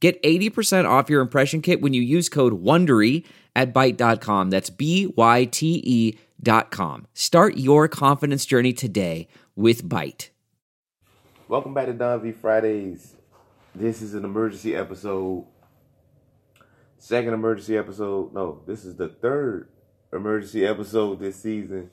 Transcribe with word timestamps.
Get 0.00 0.22
80% 0.22 0.88
off 0.88 1.10
your 1.10 1.20
impression 1.20 1.60
kit 1.60 1.80
when 1.80 1.92
you 1.92 2.02
use 2.02 2.28
code 2.28 2.62
WONDERY 2.62 3.24
at 3.56 3.74
Byte.com. 3.74 4.50
That's 4.50 4.70
B-Y-T-E 4.70 6.18
dot 6.40 6.70
com. 6.70 7.06
Start 7.14 7.56
your 7.56 7.88
confidence 7.88 8.46
journey 8.46 8.72
today 8.72 9.26
with 9.56 9.88
Byte. 9.88 10.28
Welcome 11.48 11.74
back 11.74 11.86
to 11.86 11.92
Don 11.92 12.20
V 12.22 12.32
Fridays. 12.32 13.14
This 13.74 14.02
is 14.02 14.14
an 14.14 14.24
emergency 14.24 14.76
episode. 14.76 15.46
Second 16.98 17.32
emergency 17.34 17.76
episode. 17.76 18.32
No, 18.34 18.60
this 18.66 18.84
is 18.84 18.96
the 18.96 19.08
third 19.08 19.68
emergency 20.12 20.66
episode 20.66 21.20
this 21.20 21.36
season. 21.36 21.90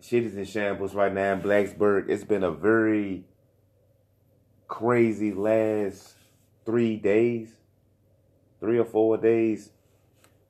Shit 0.00 0.24
is 0.24 0.36
in 0.36 0.44
shambles 0.44 0.94
right 0.94 1.12
now 1.12 1.32
in 1.32 1.40
Blacksburg. 1.40 2.08
It's 2.08 2.24
been 2.24 2.44
a 2.44 2.50
very 2.52 3.24
crazy 4.68 5.32
last 5.32 6.14
three 6.64 6.96
days, 6.96 7.50
three 8.60 8.78
or 8.78 8.84
four 8.84 9.16
days 9.16 9.70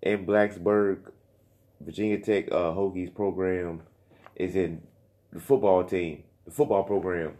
in 0.03 0.27
Blacksburg. 0.27 1.13
Virginia 1.81 2.19
Tech 2.19 2.51
uh, 2.51 2.73
Hokies 2.73 3.15
program 3.15 3.83
is 4.35 4.57
in 4.57 4.83
the 5.33 5.41
football 5.41 5.85
team, 5.85 6.23
the 6.47 6.51
football 6.51 6.85
program 6.85 7.37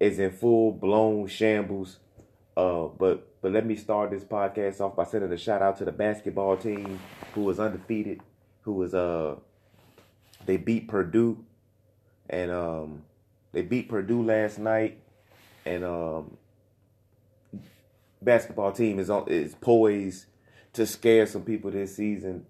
is 0.00 0.18
in 0.18 0.32
full 0.32 0.72
blown 0.72 1.26
shambles. 1.28 1.98
Uh, 2.56 2.86
but 2.86 3.40
but 3.40 3.52
let 3.52 3.64
me 3.64 3.76
start 3.76 4.10
this 4.10 4.24
podcast 4.24 4.80
off 4.80 4.96
by 4.96 5.04
sending 5.04 5.32
a 5.32 5.36
shout 5.36 5.62
out 5.62 5.78
to 5.78 5.84
the 5.84 5.92
basketball 5.92 6.56
team 6.56 6.98
who 7.34 7.42
was 7.42 7.60
undefeated, 7.60 8.20
who 8.62 8.72
was 8.72 8.94
uh 8.94 9.36
they 10.46 10.56
beat 10.56 10.88
Purdue, 10.88 11.44
and 12.28 12.50
um 12.50 13.02
they 13.52 13.62
beat 13.62 13.88
Purdue 13.88 14.24
last 14.24 14.58
night 14.58 15.00
and 15.68 15.84
um, 15.84 16.36
basketball 18.22 18.72
team 18.72 18.98
is 18.98 19.10
on, 19.10 19.28
is 19.28 19.54
poised 19.54 20.26
to 20.72 20.86
scare 20.86 21.26
some 21.26 21.42
people 21.42 21.70
this 21.70 21.96
season. 21.96 22.46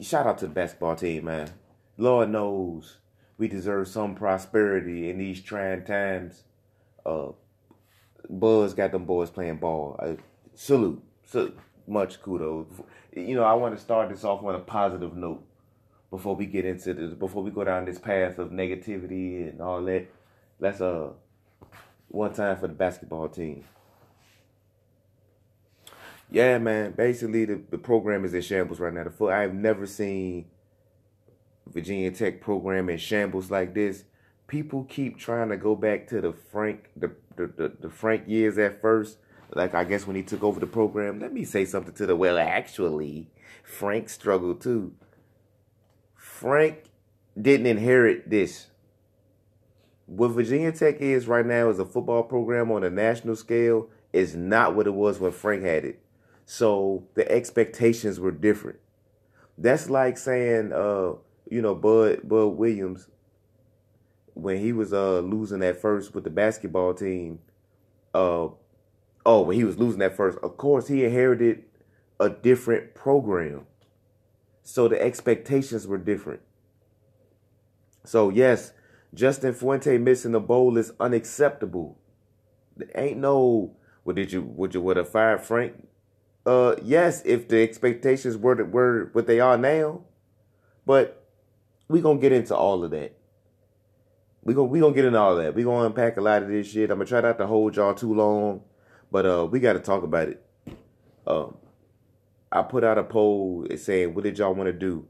Shout 0.00 0.26
out 0.26 0.38
to 0.38 0.46
the 0.46 0.52
basketball 0.52 0.96
team, 0.96 1.24
man. 1.24 1.50
Lord 1.96 2.30
knows 2.30 2.98
we 3.38 3.48
deserve 3.48 3.88
some 3.88 4.14
prosperity 4.14 5.10
in 5.10 5.18
these 5.18 5.42
trying 5.42 5.84
times. 5.84 6.44
Uh, 7.04 7.28
Buzz 8.28 8.74
got 8.74 8.92
them 8.92 9.04
boys 9.04 9.30
playing 9.30 9.56
ball. 9.56 10.16
Salute, 10.54 11.02
so 11.24 11.52
much 11.86 12.22
kudos. 12.22 12.66
You 13.14 13.34
know, 13.34 13.44
I 13.44 13.54
want 13.54 13.74
to 13.74 13.80
start 13.80 14.08
this 14.08 14.24
off 14.24 14.42
on 14.42 14.54
a 14.54 14.60
positive 14.60 15.16
note 15.16 15.44
before 16.10 16.36
we 16.36 16.46
get 16.46 16.64
into 16.64 16.94
this, 16.94 17.14
before 17.14 17.42
we 17.42 17.50
go 17.50 17.64
down 17.64 17.84
this 17.84 17.98
path 17.98 18.38
of 18.38 18.50
negativity 18.50 19.48
and 19.48 19.60
all 19.60 19.82
that. 19.84 20.06
Let's 20.62 20.80
uh 20.80 21.08
one 22.06 22.32
time 22.32 22.56
for 22.56 22.68
the 22.68 22.74
basketball 22.74 23.28
team. 23.28 23.64
Yeah, 26.30 26.56
man. 26.58 26.92
Basically, 26.92 27.44
the, 27.44 27.60
the 27.68 27.78
program 27.78 28.24
is 28.24 28.32
in 28.32 28.42
shambles 28.42 28.78
right 28.78 28.94
now. 28.94 29.02
The 29.02 29.10
foot 29.10 29.32
I've 29.32 29.54
never 29.54 29.86
seen 29.86 30.46
Virginia 31.66 32.12
Tech 32.12 32.40
program 32.40 32.88
in 32.90 32.98
shambles 32.98 33.50
like 33.50 33.74
this. 33.74 34.04
People 34.46 34.84
keep 34.84 35.18
trying 35.18 35.48
to 35.48 35.56
go 35.56 35.74
back 35.74 36.06
to 36.08 36.20
the 36.20 36.32
Frank 36.32 36.90
the 36.94 37.10
the, 37.34 37.48
the, 37.48 37.72
the 37.80 37.90
Frank 37.90 38.28
years 38.28 38.56
at 38.56 38.80
first. 38.80 39.18
Like 39.52 39.74
I 39.74 39.82
guess 39.82 40.06
when 40.06 40.14
he 40.14 40.22
took 40.22 40.44
over 40.44 40.60
the 40.60 40.68
program. 40.68 41.18
Let 41.18 41.32
me 41.32 41.42
say 41.42 41.64
something 41.64 41.94
to 41.94 42.06
the 42.06 42.14
well. 42.14 42.38
Actually, 42.38 43.26
Frank 43.64 44.08
struggled 44.08 44.60
too. 44.60 44.92
Frank 46.14 46.84
didn't 47.36 47.66
inherit 47.66 48.30
this 48.30 48.68
what 50.16 50.28
Virginia 50.28 50.70
Tech 50.72 51.00
is 51.00 51.26
right 51.26 51.46
now 51.46 51.70
as 51.70 51.78
a 51.78 51.86
football 51.86 52.22
program 52.22 52.70
on 52.70 52.84
a 52.84 52.90
national 52.90 53.34
scale 53.34 53.88
is 54.12 54.36
not 54.36 54.76
what 54.76 54.86
it 54.86 54.92
was 54.92 55.18
when 55.18 55.32
Frank 55.32 55.62
had 55.62 55.86
it. 55.86 56.02
So 56.44 57.04
the 57.14 57.30
expectations 57.32 58.20
were 58.20 58.30
different. 58.30 58.78
That's 59.56 59.88
like 59.88 60.18
saying, 60.18 60.72
uh, 60.72 61.12
you 61.48 61.62
know, 61.62 61.74
Bud 61.74 62.20
Bud 62.24 62.48
Williams 62.48 63.08
when 64.34 64.58
he 64.58 64.72
was 64.72 64.92
uh 64.92 65.20
losing 65.20 65.62
at 65.62 65.80
first 65.80 66.14
with 66.14 66.24
the 66.24 66.30
basketball 66.30 66.92
team. 66.92 67.38
Uh, 68.12 68.48
oh, 69.24 69.42
when 69.42 69.56
he 69.56 69.64
was 69.64 69.78
losing 69.78 70.02
at 70.02 70.14
first, 70.14 70.36
of 70.42 70.58
course 70.58 70.88
he 70.88 71.04
inherited 71.04 71.64
a 72.20 72.28
different 72.28 72.94
program. 72.94 73.66
So 74.62 74.88
the 74.88 75.00
expectations 75.00 75.86
were 75.86 75.98
different. 75.98 76.40
So 78.04 78.28
yes, 78.28 78.72
Justin 79.14 79.52
Fuente 79.52 79.98
missing 79.98 80.32
the 80.32 80.40
bowl 80.40 80.78
is 80.78 80.92
unacceptable. 80.98 81.98
There 82.76 82.90
ain't 82.94 83.18
no 83.18 83.76
what 84.04 84.16
did 84.16 84.32
you 84.32 84.42
would 84.42 84.74
you 84.74 84.80
would 84.80 84.96
have 84.96 85.08
fired 85.08 85.42
Frank? 85.42 85.88
Uh 86.46 86.76
yes, 86.82 87.22
if 87.24 87.48
the 87.48 87.62
expectations 87.62 88.36
were 88.36 88.64
were 88.64 89.10
what 89.12 89.26
they 89.26 89.40
are 89.40 89.58
now. 89.58 90.02
But 90.86 91.28
we 91.88 92.00
gonna 92.00 92.18
get 92.18 92.32
into 92.32 92.56
all 92.56 92.82
of 92.84 92.90
that. 92.92 93.14
We 94.42 94.54
gonna 94.54 94.68
we 94.68 94.80
gonna 94.80 94.94
get 94.94 95.04
into 95.04 95.18
all 95.18 95.36
that. 95.36 95.54
We 95.54 95.62
gonna 95.62 95.86
unpack 95.86 96.16
a 96.16 96.22
lot 96.22 96.42
of 96.42 96.48
this 96.48 96.68
shit. 96.68 96.90
I'm 96.90 96.98
gonna 96.98 97.08
try 97.08 97.20
not 97.20 97.38
to 97.38 97.46
hold 97.46 97.76
y'all 97.76 97.94
too 97.94 98.14
long, 98.14 98.62
but 99.10 99.26
uh 99.26 99.46
we 99.50 99.60
gotta 99.60 99.80
talk 99.80 100.02
about 100.02 100.28
it. 100.28 100.44
Um 101.26 101.56
I 102.50 102.62
put 102.62 102.82
out 102.82 102.98
a 102.98 103.04
poll 103.04 103.66
saying 103.76 104.14
what 104.14 104.24
did 104.24 104.38
y'all 104.38 104.54
want 104.54 104.68
to 104.68 104.72
do? 104.72 105.06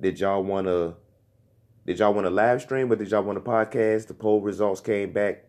Did 0.00 0.18
y'all 0.18 0.42
wanna 0.42 0.94
did 1.86 1.98
y'all 1.98 2.14
want 2.14 2.26
a 2.26 2.30
live 2.30 2.62
stream 2.62 2.90
or 2.90 2.96
did 2.96 3.10
y'all 3.10 3.22
want 3.22 3.38
a 3.38 3.42
podcast? 3.42 4.06
The 4.06 4.14
poll 4.14 4.40
results 4.40 4.80
came 4.80 5.12
back. 5.12 5.44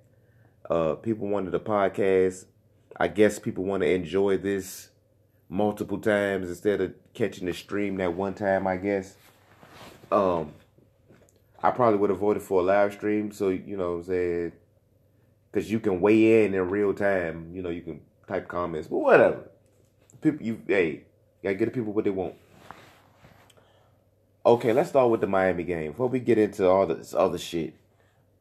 Uh, 0.69 0.96
people 0.96 1.28
wanted 1.28 1.56
a 1.56 1.59
podcast. 1.59 2.46
I 2.97 3.07
guess 3.07 3.40
people 3.40 3.63
want 3.63 3.84
to 3.84 3.90
enjoy 3.90 4.38
this 4.38 4.90
multiple 5.47 5.97
times 5.97 6.50
instead 6.50 6.81
of 6.81 6.94
catching 7.13 7.46
the 7.46 7.53
stream 7.53 7.97
that 7.97 8.13
one 8.13 8.34
time. 8.34 8.68
I 8.68 8.78
guess. 8.78 9.16
Um, 10.12 10.53
I 11.63 11.72
probably 11.72 12.00
would 12.00 12.09
have 12.09 12.19
voted 12.19 12.44
for 12.44 12.62
a 12.62 12.63
live 12.63 12.94
stream, 12.94 13.31
so 13.31 13.50
you 13.50 13.78
know 13.78 13.91
what 13.91 13.97
I'm 13.97 14.03
saying, 14.03 14.52
because 15.52 15.72
you 15.72 15.79
can 15.79 16.00
weigh 16.00 16.46
in 16.46 16.53
in 16.53 16.69
real 16.69 16.94
time. 16.94 17.52
You 17.53 17.62
know, 17.62 17.69
you 17.69 17.81
can 17.81 18.02
type 18.28 18.47
comments, 18.47 18.88
but 18.88 18.97
whatever. 18.97 19.50
People, 20.22 20.46
you 20.46 20.62
hey, 20.67 21.06
gotta 21.41 21.56
get 21.56 21.66
the 21.66 21.72
people 21.72 21.94
what 21.94 22.03
they 22.03 22.12
want. 22.12 22.35
Okay, 24.48 24.74
let's 24.74 24.90
start 24.90 25.10
with 25.10 25.22
the 25.22 25.28
Miami 25.28 25.64
game. 25.64 25.90
Before 25.90 26.08
we 26.08 26.20
get 26.20 26.38
into 26.38 26.70
all 26.70 26.86
this 26.86 27.16
other 27.16 27.40
shit, 27.40 27.74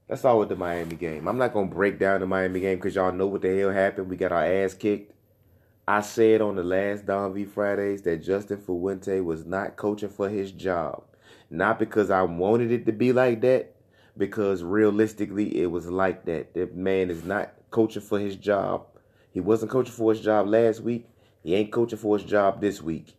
let's 0.07 0.21
start 0.21 0.39
with 0.39 0.51
the 0.51 0.55
Miami 0.55 0.97
game. 0.97 1.27
I'm 1.27 1.39
not 1.39 1.55
gonna 1.55 1.71
break 1.71 1.99
down 1.99 2.21
the 2.21 2.27
Miami 2.27 2.61
game 2.61 2.77
because 2.77 2.95
y'all 2.95 3.11
know 3.11 3.27
what 3.27 3.41
the 3.41 3.59
hell 3.59 3.71
happened. 3.71 4.11
We 4.11 4.17
got 4.17 4.31
our 4.31 4.45
ass 4.45 4.75
kicked. 4.75 5.15
I 5.89 6.03
said 6.03 6.43
on 6.43 6.57
the 6.57 6.63
last 6.63 7.07
Don 7.07 7.33
V 7.33 7.47
Fridays 7.47 8.03
that 8.03 8.23
Justin 8.23 8.59
Fuente 8.59 9.21
was 9.21 9.47
not 9.47 9.77
coaching 9.77 10.11
for 10.11 10.29
his 10.29 10.53
job. 10.53 11.05
Not 11.49 11.79
because 11.79 12.11
I 12.11 12.21
wanted 12.21 12.71
it 12.71 12.85
to 12.85 12.93
be 12.93 13.15
like 13.15 13.41
that, 13.41 13.75
because 14.19 14.63
realistically 14.63 15.59
it 15.63 15.71
was 15.71 15.87
like 15.87 16.27
that. 16.27 16.53
The 16.53 16.67
man 16.75 17.09
is 17.09 17.25
not 17.25 17.55
coaching 17.71 18.03
for 18.03 18.19
his 18.19 18.37
job. 18.37 18.85
He 19.31 19.41
wasn't 19.41 19.73
coaching 19.73 19.95
for 19.95 20.13
his 20.13 20.21
job 20.23 20.49
last 20.49 20.83
week. 20.83 21.09
He 21.43 21.55
ain't 21.55 21.73
coaching 21.73 21.99
for 21.99 22.19
his 22.19 22.27
job 22.27 22.61
this 22.61 22.83
week. 22.83 23.17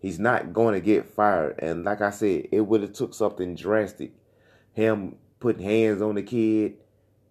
He's 0.00 0.18
not 0.18 0.52
going 0.52 0.74
to 0.74 0.80
get 0.80 1.06
fired. 1.06 1.56
And 1.58 1.84
like 1.84 2.00
I 2.00 2.10
said, 2.10 2.48
it 2.52 2.60
would 2.60 2.82
have 2.82 2.92
took 2.92 3.14
something 3.14 3.54
drastic. 3.54 4.12
Him 4.72 5.16
putting 5.40 5.64
hands 5.64 6.00
on 6.00 6.14
the 6.14 6.22
kid, 6.22 6.74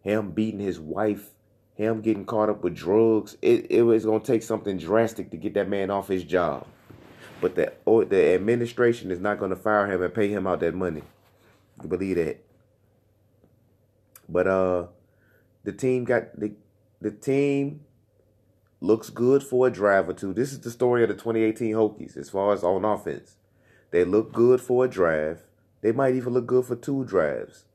him 0.02 0.32
beating 0.32 0.60
his 0.60 0.80
wife, 0.80 1.30
him 1.76 2.02
getting 2.02 2.26
caught 2.26 2.50
up 2.50 2.64
with 2.64 2.76
drugs. 2.76 3.38
It 3.42 3.68
it 3.70 3.84
was 3.84 4.04
going 4.04 4.22
to 4.22 4.28
take 4.28 4.44
something 4.44 4.78
drastic 4.78 5.32
to 5.32 5.38
get 5.38 5.54
that 5.54 5.70
man 5.70 5.90
off 5.90 6.08
his 6.08 6.24
job. 6.24 6.68
But 7.40 7.56
the 7.56 7.74
or 7.86 8.04
the 8.04 8.34
administration 8.34 9.12
is 9.12 9.20
not 9.20 9.40
going 9.40 9.52
to 9.52 9.56
fire 9.56 9.90
him 9.90 10.02
and 10.02 10.14
pay 10.14 10.28
him 10.28 10.48
out 10.48 10.60
that 10.62 10.74
money. 10.74 11.04
You 11.82 11.88
believe 11.88 12.16
that? 12.18 12.44
But 14.28 14.48
uh, 14.48 14.88
the 15.64 15.72
team 15.72 16.04
got 16.04 16.38
the 16.38 16.52
the 17.00 17.12
team 17.12 17.82
looks 18.80 19.10
good 19.10 19.44
for 19.44 19.68
a 19.68 19.72
drive 19.72 20.08
or 20.10 20.14
two. 20.14 20.34
This 20.34 20.52
is 20.52 20.60
the 20.60 20.72
story 20.72 21.04
of 21.04 21.10
the 21.10 21.16
2018 21.16 21.74
Hokies 21.74 22.18
as 22.18 22.30
far 22.30 22.54
as 22.54 22.64
on 22.64 22.86
offense. 22.86 23.38
They 23.92 24.04
look 24.04 24.32
good 24.32 24.62
for 24.62 24.86
a 24.86 24.88
drive. 24.88 25.44
They 25.82 25.92
might 25.92 26.16
even 26.16 26.34
look 26.34 26.46
good 26.46 26.66
for 26.66 26.76
two 26.76 27.06
drives. 27.06 27.66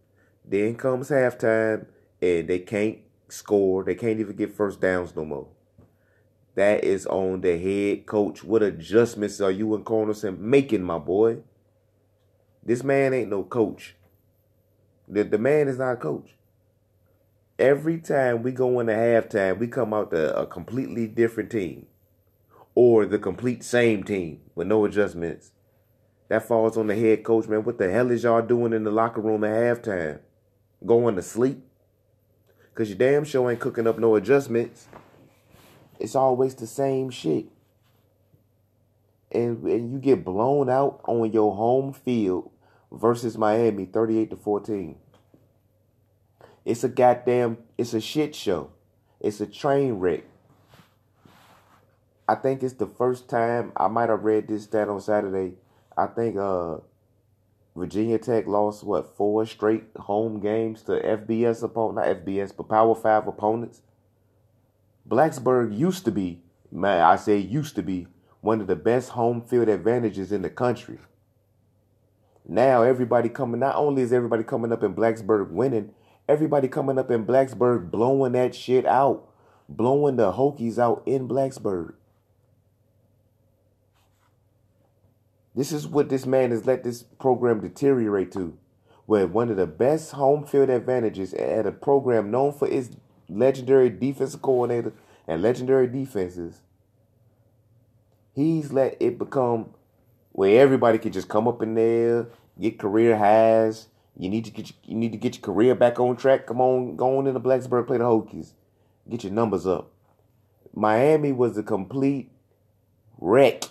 Then 0.44 0.76
comes 0.76 1.10
halftime 1.10 1.87
and 2.20 2.49
they 2.49 2.58
can't 2.58 2.99
score. 3.28 3.84
They 3.84 3.94
can't 3.94 4.20
even 4.20 4.37
get 4.37 4.54
first 4.54 4.81
downs 4.81 5.14
no 5.16 5.25
more. 5.25 5.49
That 6.54 6.84
is 6.84 7.06
on 7.06 7.40
the 7.40 7.58
head 7.58 8.06
coach. 8.06 8.44
What 8.44 8.62
adjustments 8.62 9.40
are 9.40 9.50
you 9.50 9.75
and 9.75 9.84
Cornelsen 9.84 10.38
making, 10.38 10.82
my 10.82 10.98
boy? 10.98 11.38
This 12.62 12.84
man 12.84 13.14
ain't 13.14 13.31
no 13.31 13.43
coach. 13.43 13.96
The, 15.08 15.25
the 15.25 15.38
man 15.38 15.69
is 15.69 15.78
not 15.78 15.93
a 15.93 15.96
coach. 15.96 16.34
Every 17.62 17.99
time 17.99 18.43
we 18.43 18.50
go 18.50 18.81
into 18.81 18.93
halftime, 18.93 19.56
we 19.56 19.69
come 19.69 19.94
out 19.94 20.11
to 20.11 20.37
a 20.37 20.44
completely 20.49 21.06
different 21.06 21.49
team. 21.49 21.87
Or 22.75 23.06
the 23.06 23.20
complete 23.20 23.62
same 23.62 24.03
team 24.03 24.41
with 24.56 24.67
no 24.67 24.85
adjustments. 24.85 25.53
That 26.26 26.49
falls 26.49 26.76
on 26.76 26.88
the 26.88 26.97
head 26.97 27.23
coach, 27.23 27.47
man. 27.47 27.62
What 27.62 27.79
the 27.79 27.88
hell 27.88 28.11
is 28.11 28.25
y'all 28.25 28.43
doing 28.43 28.73
in 28.73 28.82
the 28.82 28.91
locker 28.91 29.20
room 29.20 29.44
at 29.44 29.55
halftime? 29.55 30.19
Going 30.85 31.14
to 31.14 31.23
sleep? 31.23 31.62
Cause 32.75 32.88
your 32.88 32.99
damn 32.99 33.23
show 33.23 33.49
ain't 33.49 33.61
cooking 33.61 33.87
up 33.87 33.97
no 33.97 34.17
adjustments. 34.17 34.88
It's 36.00 36.17
always 36.17 36.56
the 36.56 36.67
same 36.67 37.11
shit. 37.11 37.47
And 39.31 39.62
and 39.62 39.93
you 39.93 40.00
get 40.00 40.25
blown 40.25 40.69
out 40.69 41.00
on 41.05 41.31
your 41.31 41.55
home 41.55 41.93
field 41.93 42.50
versus 42.91 43.38
Miami 43.38 43.85
38 43.85 44.31
to 44.31 44.37
14. 44.37 44.97
It's 46.64 46.85
a 46.85 46.88
goddamn 46.88 47.59
it's 47.76 47.94
a 47.94 48.00
shit 48.00 48.35
show. 48.35 48.70
It's 49.20 49.41
a 49.41 49.47
train 49.47 49.94
wreck. 49.94 50.25
I 52.29 52.35
think 52.37 52.62
it's 52.62 52.75
the 52.75 52.87
first 52.87 53.29
time 53.29 53.73
I 53.76 53.88
might 53.88 54.09
have 54.09 54.25
read 54.25 54.49
this 54.49 54.64
stat 54.64 54.88
on 54.88 55.00
Saturday. 55.00 55.55
I 55.97 56.06
think 56.06 56.37
uh 56.37 56.79
Virginia 57.75 58.19
Tech 58.19 58.47
lost 58.47 58.85
what 58.85 59.17
four 59.17 59.47
straight 59.47 59.85
home 59.97 60.41
games 60.41 60.82
to 60.82 60.93
FBS 60.93 61.62
opponent, 61.62 62.06
not 62.06 62.25
FBS, 62.25 62.55
but 62.56 62.69
Power 62.69 62.94
Five 62.94 63.26
opponents. 63.26 63.82
Blacksburg 65.08 65.76
used 65.76 66.05
to 66.05 66.12
be, 66.12 66.43
man, 66.70 67.03
I 67.03 67.17
say 67.17 67.38
used 67.38 67.75
to 67.76 67.82
be 67.82 68.06
one 68.41 68.61
of 68.61 68.67
the 68.67 68.76
best 68.76 69.11
home 69.11 69.41
field 69.41 69.69
advantages 69.69 70.32
in 70.32 70.43
the 70.43 70.50
country. 70.50 70.99
Now 72.47 72.82
everybody 72.82 73.29
coming, 73.29 73.61
not 73.61 73.76
only 73.76 74.03
is 74.03 74.12
everybody 74.12 74.43
coming 74.43 74.73
up 74.73 74.82
in 74.82 74.94
Blacksburg 74.94 75.50
winning, 75.50 75.94
everybody 76.28 76.69
coming 76.69 76.98
up 76.98 77.10
in 77.10 77.26
Blacksburg 77.26 77.90
blowing 77.90 78.32
that 78.32 78.54
shit 78.54 78.86
out, 78.86 79.28
blowing 79.69 80.16
the 80.16 80.32
Hokies 80.32 80.78
out 80.78 81.02
in 81.06 81.28
Blacksburg. 81.28 81.94
This 85.54 85.72
is 85.72 85.86
what 85.86 86.08
this 86.08 86.24
man 86.24 86.50
has 86.50 86.66
let 86.66 86.82
this 86.82 87.02
program 87.02 87.60
deteriorate 87.60 88.32
to. 88.32 88.56
Where 89.04 89.26
one 89.26 89.50
of 89.50 89.56
the 89.56 89.66
best 89.66 90.12
home 90.12 90.46
field 90.46 90.70
advantages 90.70 91.34
at 91.34 91.66
a 91.66 91.72
program 91.72 92.30
known 92.30 92.52
for 92.52 92.69
its 92.69 92.90
legendary 93.28 93.90
defensive 93.90 94.40
coordinator 94.40 94.92
and 95.26 95.42
legendary 95.42 95.88
defenses, 95.88 96.62
he's 98.34 98.72
let 98.72 98.96
it 99.00 99.19
become 99.19 99.74
where 100.30 100.62
everybody 100.62 100.98
can 100.98 101.12
just 101.12 101.28
come 101.28 101.46
up 101.46 101.60
in 101.60 101.74
there, 101.74 102.28
get 102.58 102.78
career 102.78 103.19
highs. 103.19 103.88
You 104.17 104.29
need 104.29 104.44
to 104.44 104.50
get 104.50 104.70
your, 104.70 104.76
you 104.85 104.94
need 104.94 105.12
to 105.12 105.19
get 105.19 105.37
your 105.37 105.43
career 105.43 105.75
back 105.75 105.99
on 105.99 106.17
track. 106.17 106.47
Come 106.47 106.61
on, 106.61 106.97
go 106.97 107.19
on 107.19 107.26
into 107.26 107.41
Blacksburg, 107.41 107.87
play 107.87 107.99
the 107.99 108.05
Hokies, 108.05 108.53
get 109.09 109.25
your 109.25 109.32
numbers 109.32 109.67
up. 109.67 109.91
Miami 110.75 111.32
was 111.32 111.56
a 111.56 111.62
complete 111.62 112.31
wreck 113.19 113.64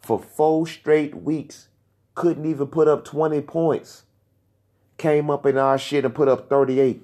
for 0.00 0.18
four 0.18 0.66
straight 0.66 1.14
weeks. 1.14 1.68
Couldn't 2.14 2.46
even 2.46 2.66
put 2.66 2.88
up 2.88 3.04
20 3.04 3.40
points. 3.42 4.04
Came 4.98 5.30
up 5.30 5.46
in 5.46 5.56
our 5.56 5.78
shit 5.78 6.04
and 6.04 6.14
put 6.14 6.28
up 6.28 6.48
38. 6.48 7.02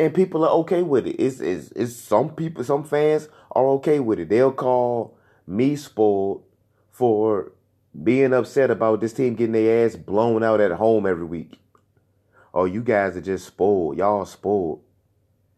And 0.00 0.14
people 0.14 0.44
are 0.44 0.50
okay 0.60 0.82
with 0.82 1.06
it. 1.06 1.16
It's, 1.16 1.40
it's, 1.40 1.72
it's 1.72 1.96
some 1.96 2.30
people, 2.30 2.62
some 2.62 2.84
fans 2.84 3.28
are 3.52 3.66
okay 3.70 3.98
with 4.00 4.20
it. 4.20 4.28
They'll 4.28 4.52
call 4.52 5.16
me 5.46 5.74
spoiled 5.76 6.42
for 6.90 7.52
being 8.02 8.32
upset 8.32 8.70
about 8.70 9.00
this 9.00 9.12
team 9.12 9.34
getting 9.34 9.52
their 9.52 9.86
ass 9.86 9.96
blown 9.96 10.42
out 10.42 10.60
at 10.60 10.72
home 10.72 11.06
every 11.06 11.24
week. 11.24 11.58
Oh, 12.54 12.64
you 12.64 12.82
guys 12.82 13.16
are 13.16 13.22
just 13.22 13.46
spoiled. 13.46 13.98
Y'all 13.98 14.24
spoiled. 14.24 14.82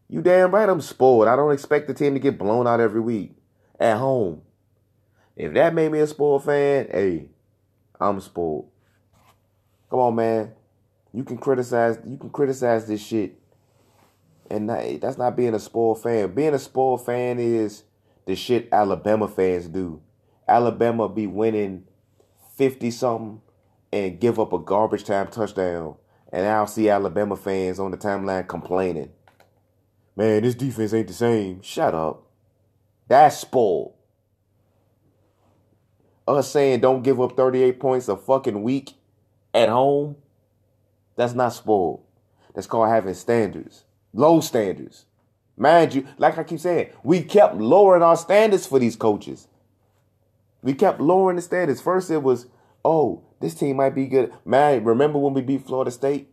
You 0.09 0.21
damn 0.21 0.51
right 0.51 0.67
I'm 0.67 0.81
spoiled. 0.81 1.27
I 1.27 1.35
don't 1.35 1.53
expect 1.53 1.87
the 1.87 1.93
team 1.93 2.13
to 2.13 2.19
get 2.19 2.37
blown 2.37 2.67
out 2.67 2.79
every 2.79 2.99
week 2.99 3.33
at 3.79 3.97
home. 3.97 4.41
If 5.35 5.53
that 5.53 5.73
made 5.73 5.91
me 5.91 5.99
a 5.99 6.07
spoiled 6.07 6.43
fan, 6.43 6.87
hey, 6.91 7.29
I'm 7.99 8.19
spoiled. 8.19 8.69
Come 9.89 9.99
on, 9.99 10.15
man. 10.15 10.51
You 11.13 11.23
can 11.23 11.37
criticize 11.37 11.97
you 12.05 12.17
can 12.17 12.29
criticize 12.29 12.87
this 12.87 13.01
shit. 13.01 13.37
And 14.49 14.67
not, 14.67 14.83
that's 14.99 15.17
not 15.17 15.37
being 15.37 15.53
a 15.53 15.59
spoiled 15.59 16.03
fan. 16.03 16.33
Being 16.33 16.53
a 16.53 16.59
spoiled 16.59 17.05
fan 17.05 17.39
is 17.39 17.83
the 18.25 18.35
shit 18.35 18.67
Alabama 18.71 19.27
fans 19.27 19.67
do. 19.67 20.01
Alabama 20.47 21.07
be 21.07 21.25
winning 21.25 21.85
50 22.61 22.91
something 22.91 23.41
and 23.91 24.19
give 24.19 24.39
up 24.39 24.53
a 24.53 24.59
garbage 24.59 25.03
time 25.03 25.27
touchdown. 25.29 25.95
And 26.31 26.45
I'll 26.45 26.67
see 26.67 26.89
Alabama 26.89 27.35
fans 27.35 27.79
on 27.79 27.89
the 27.89 27.97
timeline 27.97 28.47
complaining 28.47 29.11
man, 30.15 30.43
this 30.43 30.55
defense 30.55 30.93
ain't 30.93 31.07
the 31.07 31.13
same. 31.13 31.61
Shut 31.61 31.93
up. 31.93 32.23
That's 33.07 33.37
spoiled. 33.37 33.93
Us 36.27 36.51
saying 36.51 36.81
don't 36.81 37.01
give 37.01 37.19
up 37.19 37.35
38 37.35 37.79
points 37.79 38.07
a 38.07 38.15
fucking 38.15 38.61
week 38.61 38.93
at 39.53 39.67
home, 39.67 40.15
that's 41.15 41.33
not 41.33 41.53
spoiled. 41.53 42.03
That's 42.53 42.67
called 42.67 42.89
having 42.89 43.15
standards. 43.15 43.83
Low 44.13 44.39
standards. 44.39 45.05
Mind 45.57 45.93
you, 45.93 46.07
like 46.17 46.37
I 46.37 46.43
keep 46.43 46.59
saying, 46.59 46.89
we 47.03 47.23
kept 47.23 47.55
lowering 47.55 48.03
our 48.03 48.15
standards 48.15 48.65
for 48.65 48.79
these 48.79 48.95
coaches. 48.95 49.47
We 50.61 50.73
kept 50.73 51.01
lowering 51.01 51.37
the 51.37 51.41
standards. 51.41 51.81
First 51.81 52.11
it 52.11 52.23
was, 52.23 52.47
oh, 52.85 53.23
this 53.39 53.55
team 53.55 53.77
might 53.77 53.95
be 53.95 54.07
good. 54.07 54.33
Man, 54.45 54.83
remember 54.83 55.17
when 55.17 55.33
we 55.33 55.41
beat 55.41 55.65
Florida 55.65 55.91
State? 55.91 56.29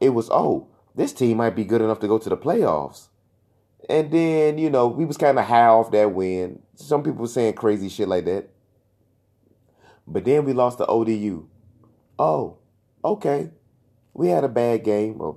It 0.00 0.10
was, 0.10 0.28
oh, 0.30 0.68
this 0.94 1.12
team 1.12 1.36
might 1.36 1.54
be 1.54 1.64
good 1.64 1.80
enough 1.80 2.00
to 2.00 2.08
go 2.08 2.18
to 2.18 2.28
the 2.28 2.36
playoffs. 2.36 3.08
And 3.88 4.10
then, 4.10 4.58
you 4.58 4.70
know, 4.70 4.88
we 4.88 5.04
was 5.04 5.16
kind 5.16 5.38
of 5.38 5.46
high 5.46 5.66
off 5.66 5.90
that 5.92 6.12
win. 6.12 6.60
Some 6.74 7.02
people 7.02 7.22
were 7.22 7.28
saying 7.28 7.54
crazy 7.54 7.88
shit 7.88 8.08
like 8.08 8.24
that. 8.26 8.50
But 10.06 10.24
then 10.24 10.44
we 10.44 10.52
lost 10.52 10.78
to 10.78 10.86
ODU. 10.86 11.48
Oh, 12.18 12.58
okay. 13.04 13.50
We 14.12 14.28
had 14.28 14.44
a 14.44 14.48
bad 14.48 14.84
game, 14.84 15.20
a 15.20 15.32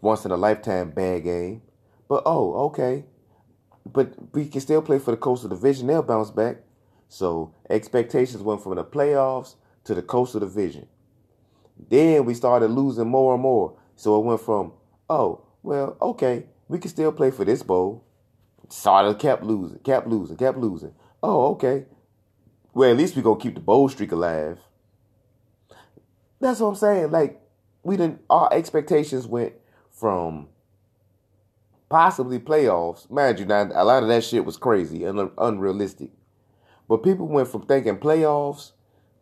once 0.00 0.24
in 0.24 0.30
a 0.30 0.36
lifetime 0.36 0.90
bad 0.90 1.24
game. 1.24 1.62
But 2.08 2.22
oh, 2.26 2.66
okay. 2.66 3.04
But 3.84 4.14
we 4.34 4.48
can 4.48 4.60
still 4.60 4.82
play 4.82 4.98
for 4.98 5.12
the 5.12 5.16
Coastal 5.16 5.48
Division. 5.48 5.86
They'll 5.86 6.02
bounce 6.02 6.30
back. 6.30 6.58
So 7.08 7.54
expectations 7.70 8.42
went 8.42 8.62
from 8.62 8.76
the 8.76 8.84
playoffs 8.84 9.54
to 9.84 9.94
the 9.94 10.02
Coastal 10.02 10.40
Division. 10.40 10.86
Then 11.88 12.24
we 12.24 12.34
started 12.34 12.70
losing 12.70 13.08
more 13.08 13.34
and 13.34 13.42
more. 13.42 13.76
So 13.96 14.18
it 14.18 14.24
went 14.24 14.40
from, 14.40 14.72
oh, 15.08 15.42
well, 15.62 15.96
okay, 16.00 16.46
we 16.68 16.78
can 16.78 16.90
still 16.90 17.12
play 17.12 17.30
for 17.30 17.44
this 17.44 17.62
bowl. 17.62 18.04
Started 18.68 19.18
kept 19.18 19.42
losing, 19.44 19.78
kept 19.78 20.08
losing, 20.08 20.36
kept 20.36 20.58
losing. 20.58 20.94
Oh, 21.22 21.52
okay. 21.52 21.86
Well, 22.74 22.90
at 22.90 22.96
least 22.96 23.16
we're 23.16 23.22
gonna 23.22 23.40
keep 23.40 23.54
the 23.54 23.60
bowl 23.60 23.88
streak 23.88 24.12
alive. 24.12 24.58
That's 26.40 26.60
what 26.60 26.68
I'm 26.68 26.74
saying. 26.74 27.10
Like 27.10 27.40
we 27.82 27.96
didn't. 27.96 28.20
Our 28.28 28.52
expectations 28.52 29.26
went 29.26 29.54
from 29.90 30.48
possibly 31.88 32.38
playoffs. 32.38 33.10
Mind 33.10 33.38
you, 33.38 33.46
now 33.46 33.70
a 33.72 33.84
lot 33.84 34.02
of 34.02 34.08
that 34.08 34.24
shit 34.24 34.44
was 34.44 34.56
crazy 34.56 35.04
and 35.04 35.30
unrealistic. 35.38 36.10
But 36.88 37.02
people 37.02 37.26
went 37.26 37.48
from 37.48 37.62
thinking 37.62 37.98
playoffs 37.98 38.72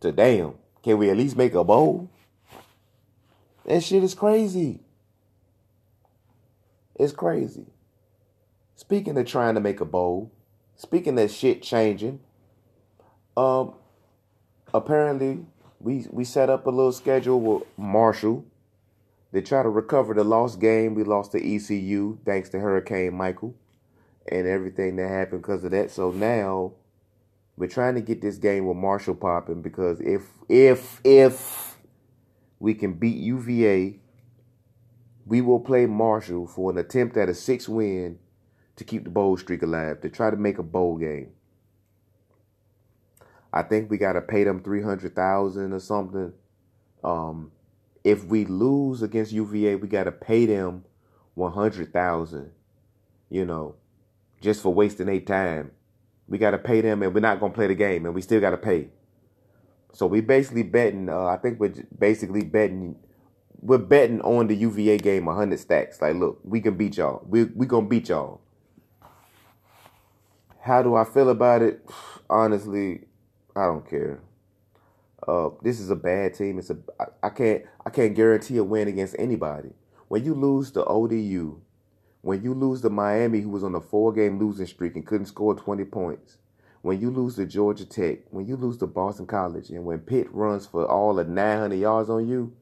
to 0.01 0.13
damn, 0.13 0.55
can 0.83 0.99
we 0.99 1.11
at 1.11 1.17
least 1.17 1.37
make 1.37 1.55
a 1.55 1.65
bowl? 1.65 2.11
That 3.65 3.83
shit 3.83 4.05
is 4.05 4.15
crazy. 4.15 4.81
It's 6.97 7.13
crazy. 7.13 7.67
Speaking 8.77 9.17
of 9.17 9.27
trying 9.27 9.55
to 9.55 9.61
make 9.61 9.81
a 9.81 9.85
bowl, 9.85 10.31
speaking 10.77 11.19
of 11.19 11.31
shit 11.31 11.63
changing, 11.63 12.21
um, 13.37 13.75
apparently 14.73 15.47
we 15.81 16.07
we 16.11 16.25
set 16.25 16.51
up 16.51 16.67
a 16.67 16.71
little 16.71 16.93
schedule 16.93 17.41
with 17.41 17.63
Marshall. 17.77 18.45
They 19.33 19.41
try 19.41 19.63
to 19.63 19.69
recover 19.69 20.15
the 20.15 20.23
lost 20.23 20.61
game 20.61 20.95
we 20.95 21.03
lost 21.03 21.33
to 21.33 21.39
ECU 21.39 22.19
thanks 22.25 22.51
to 22.51 22.61
Hurricane 22.61 23.15
Michael 23.15 23.55
and 24.31 24.47
everything 24.47 24.97
that 24.97 25.09
happened 25.09 25.43
because 25.43 25.65
of 25.65 25.73
that. 25.73 25.91
So 25.91 26.11
now 26.13 26.73
we're 27.57 27.69
trying 27.69 27.95
to 27.95 28.01
get 28.01 28.21
this 28.21 28.37
game 28.37 28.67
with 28.67 28.77
Marshall 28.77 29.15
popping 29.15 29.63
because 29.63 30.01
if 30.01 30.23
if 30.49 31.01
if 31.05 31.77
we 32.59 32.75
can 32.75 32.95
beat 32.95 33.17
UVA 33.17 33.99
we 35.27 35.41
will 35.41 35.61
play 35.61 35.87
Marshall 35.87 36.47
for 36.47 36.71
an 36.71 36.79
attempt 36.79 37.17
at 37.17 37.29
a 37.29 37.35
six 37.35 37.69
win 37.69 38.19
to 38.77 38.85
keep 38.85 39.05
the 39.05 39.11
bowl 39.11 39.37
streak 39.37 39.63
alive, 39.63 40.01
to 40.01 40.09
try 40.09 40.31
to 40.31 40.37
make 40.37 40.59
a 40.59 40.63
bowl 40.63 40.99
game. 40.99 41.31
I 43.53 43.63
think 43.63 43.91
we 43.91 43.99
gotta 43.99 44.21
pay 44.21 44.45
them 44.45 44.63
three 44.63 44.83
hundred 44.83 45.15
thousand 45.15 45.73
or 45.73 45.81
something. 45.81 46.33
Um, 47.03 47.53
if 48.03 48.25
we 48.25 48.45
lose 48.45 49.03
against 49.03 49.33
UVA, 49.33 49.77
we 49.77 49.89
got 49.89 50.05
to 50.05 50.13
pay 50.13 50.47
them 50.47 50.85
one 51.35 51.53
hundred 51.53 51.93
thousand. 51.93 52.51
You 53.31 53.45
know, 53.45 53.77
just 54.41 54.61
for 54.61 54.75
wasting 54.75 55.07
their 55.07 55.21
time. 55.21 55.71
We 56.29 56.39
got 56.39 56.53
to 56.53 56.59
pay 56.59 56.81
them, 56.81 57.03
and 57.03 57.15
we're 57.15 57.21
not 57.21 57.41
gonna 57.41 57.53
play 57.53 57.67
the 57.67 57.75
game, 57.75 58.07
and 58.07 58.15
we 58.15 58.23
still 58.23 58.41
got 58.41 58.51
to 58.51 58.57
pay. 58.57 58.89
So 59.93 60.07
we 60.07 60.21
basically 60.21 60.63
betting. 60.63 61.09
Uh, 61.09 61.27
I 61.27 61.37
think 61.37 61.61
we're 61.61 61.75
basically 61.99 62.43
betting. 62.43 62.97
We're 63.61 63.79
betting 63.79 64.21
on 64.23 64.49
the 64.49 64.57
UVA 64.57 64.99
game 64.99 65.27
hundred 65.27 65.61
stacks. 65.61 66.03
Like, 66.03 66.17
look, 66.17 66.41
we 66.43 66.61
can 66.61 66.77
beat 66.77 66.97
y'all. 66.97 67.25
We 67.29 67.45
we 67.45 67.67
gonna 67.67 67.87
beat 67.87 68.09
y'all. 68.09 68.41
How 70.61 70.83
do 70.83 70.95
I 70.95 71.05
feel 71.05 71.29
about 71.29 71.63
it? 71.63 71.85
Honestly, 72.31 73.03
I 73.55 73.67
don't 73.67 73.89
care. 73.89 74.21
Uh, 75.27 75.51
this 75.63 75.79
is 75.79 75.91
a 75.91 75.97
bad 75.97 76.35
team. 76.35 76.59
It's 76.59 76.71
a 76.71 76.79
I, 76.99 77.05
I 77.25 77.31
can't 77.31 77.63
I 77.87 77.91
can't 77.91 78.15
guarantee 78.15 78.57
a 78.57 78.65
win 78.65 78.89
against 78.89 79.15
anybody. 79.19 79.71
When 80.09 80.25
you 80.25 80.35
lose 80.35 80.71
to 80.73 80.85
ODU, 80.85 81.61
when 82.25 82.43
you 82.43 82.55
lose 82.55 82.81
to 82.81 82.89
Miami, 82.89 83.41
who 83.41 83.51
was 83.51 83.63
on 83.63 83.75
a 83.75 83.81
four 83.81 84.11
game 84.11 84.39
losing 84.39 84.67
streak 84.67 84.97
and 84.97 85.07
couldn't 85.07 85.27
score 85.27 85.55
20 85.55 85.85
points, 85.85 86.39
when 86.81 86.99
you 86.99 87.11
lose 87.11 87.37
to 87.37 87.45
Georgia 87.45 87.85
Tech, 87.85 88.21
when 88.31 88.47
you 88.47 88.57
lose 88.57 88.79
to 88.79 88.87
Boston 88.87 89.27
College, 89.27 89.69
and 89.69 89.85
when 89.85 89.99
Pitt 89.99 90.33
runs 90.33 90.67
for 90.67 90.91
all 90.91 91.19
of 91.19 91.29
900 91.29 91.77
yards 91.77 92.09
on 92.09 92.27
you, 92.27 92.57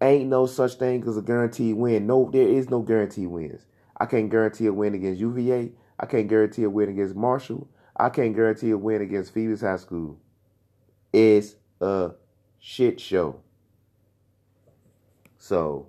ain't 0.00 0.30
no 0.30 0.46
such 0.46 0.74
thing 0.74 1.02
as 1.08 1.16
a 1.16 1.22
guaranteed 1.22 1.74
win. 1.74 2.06
No, 2.06 2.30
there 2.32 2.46
is 2.46 2.70
no 2.70 2.80
guaranteed 2.80 3.26
wins. 3.26 3.66
I 3.96 4.06
can't 4.06 4.30
guarantee 4.30 4.66
a 4.66 4.72
win 4.72 4.94
against 4.94 5.20
UVA. 5.20 5.72
I 5.98 6.06
can't 6.06 6.28
guarantee 6.28 6.62
a 6.62 6.70
win 6.70 6.90
against 6.90 7.16
Marshall. 7.16 7.68
I 7.96 8.08
can't 8.08 8.36
guarantee 8.36 8.70
a 8.70 8.78
win 8.78 9.02
against 9.02 9.34
Phoenix 9.34 9.62
High 9.62 9.78
School. 9.78 10.16
It's 11.12 11.56
a 11.80 12.12
shit 12.60 13.00
show. 13.00 13.40
So, 15.38 15.88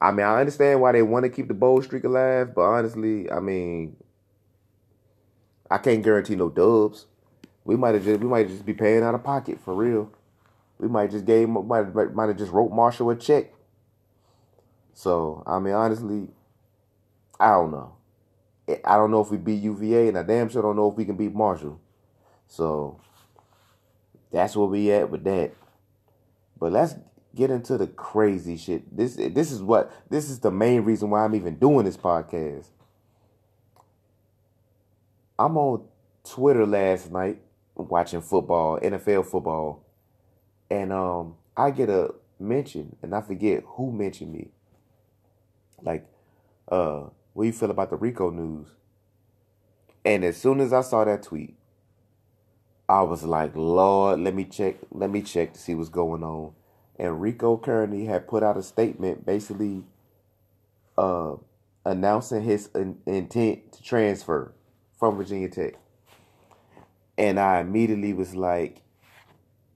I 0.00 0.12
mean, 0.12 0.26
I 0.26 0.40
understand 0.40 0.80
why 0.80 0.92
they 0.92 1.02
want 1.02 1.24
to 1.24 1.28
keep 1.28 1.48
the 1.48 1.54
bowl 1.54 1.82
streak 1.82 2.04
alive, 2.04 2.54
but 2.54 2.62
honestly, 2.62 3.30
I 3.30 3.40
mean, 3.40 3.96
I 5.70 5.78
can't 5.78 6.02
guarantee 6.02 6.36
no 6.36 6.48
dubs. 6.48 7.06
We 7.64 7.76
might 7.76 7.94
have 7.94 8.04
just 8.04 8.20
we 8.20 8.28
might 8.28 8.48
just 8.48 8.64
be 8.64 8.74
paying 8.74 9.02
out 9.02 9.14
of 9.14 9.24
pocket 9.24 9.60
for 9.60 9.74
real. 9.74 10.10
We 10.78 10.88
might 10.88 11.10
just 11.10 11.26
gave 11.26 11.48
might 11.48 11.94
might 12.14 12.28
have 12.28 12.38
just 12.38 12.52
wrote 12.52 12.72
Marshall 12.72 13.10
a 13.10 13.16
check. 13.16 13.52
So 14.94 15.42
I 15.46 15.58
mean, 15.58 15.74
honestly, 15.74 16.28
I 17.38 17.50
don't 17.50 17.72
know. 17.72 17.94
I 18.84 18.96
don't 18.96 19.10
know 19.10 19.20
if 19.20 19.30
we 19.30 19.36
beat 19.36 19.62
UVA, 19.62 20.08
and 20.08 20.18
I 20.18 20.22
damn 20.22 20.48
sure 20.48 20.62
don't 20.62 20.76
know 20.76 20.90
if 20.90 20.96
we 20.96 21.04
can 21.04 21.16
beat 21.16 21.34
Marshall. 21.34 21.80
So 22.46 23.00
that's 24.30 24.56
where 24.56 24.66
we 24.66 24.92
at 24.92 25.10
with 25.10 25.24
that. 25.24 25.52
But 26.58 26.72
let's 26.72 26.94
get 27.38 27.50
into 27.52 27.78
the 27.78 27.86
crazy 27.86 28.56
shit. 28.56 28.94
This 28.94 29.14
this 29.14 29.52
is 29.52 29.62
what 29.62 29.92
this 30.10 30.28
is 30.28 30.40
the 30.40 30.50
main 30.50 30.82
reason 30.82 31.08
why 31.08 31.24
I'm 31.24 31.36
even 31.36 31.54
doing 31.54 31.84
this 31.84 31.96
podcast. 31.96 32.66
I'm 35.38 35.56
on 35.56 35.84
Twitter 36.24 36.66
last 36.66 37.12
night 37.12 37.40
watching 37.76 38.22
football, 38.22 38.80
NFL 38.80 39.26
football, 39.26 39.84
and 40.68 40.92
um 40.92 41.36
I 41.56 41.70
get 41.70 41.88
a 41.88 42.12
mention 42.40 42.96
and 43.02 43.14
I 43.14 43.20
forget 43.20 43.62
who 43.64 43.92
mentioned 43.92 44.32
me. 44.32 44.48
Like, 45.80 46.08
uh, 46.66 47.04
what 47.34 47.44
do 47.44 47.46
you 47.46 47.52
feel 47.52 47.70
about 47.70 47.90
the 47.90 47.96
Rico 47.96 48.30
news? 48.30 48.66
And 50.04 50.24
as 50.24 50.36
soon 50.36 50.58
as 50.58 50.72
I 50.72 50.80
saw 50.80 51.04
that 51.04 51.22
tweet, 51.22 51.54
I 52.88 53.02
was 53.02 53.22
like, 53.22 53.54
Lord, 53.54 54.18
let 54.18 54.34
me 54.34 54.44
check, 54.44 54.76
let 54.90 55.10
me 55.10 55.22
check 55.22 55.52
to 55.52 55.60
see 55.60 55.76
what's 55.76 55.88
going 55.88 56.24
on. 56.24 56.52
And 56.98 57.20
Rico 57.20 57.56
Kearney 57.56 58.06
had 58.06 58.26
put 58.26 58.42
out 58.42 58.56
a 58.56 58.62
statement 58.62 59.24
basically 59.24 59.84
uh, 60.96 61.36
announcing 61.84 62.42
his 62.42 62.68
in- 62.74 62.98
intent 63.06 63.72
to 63.72 63.82
transfer 63.82 64.52
from 64.98 65.16
Virginia 65.16 65.48
Tech. 65.48 65.74
And 67.16 67.38
I 67.38 67.60
immediately 67.60 68.12
was 68.12 68.34
like, 68.34 68.82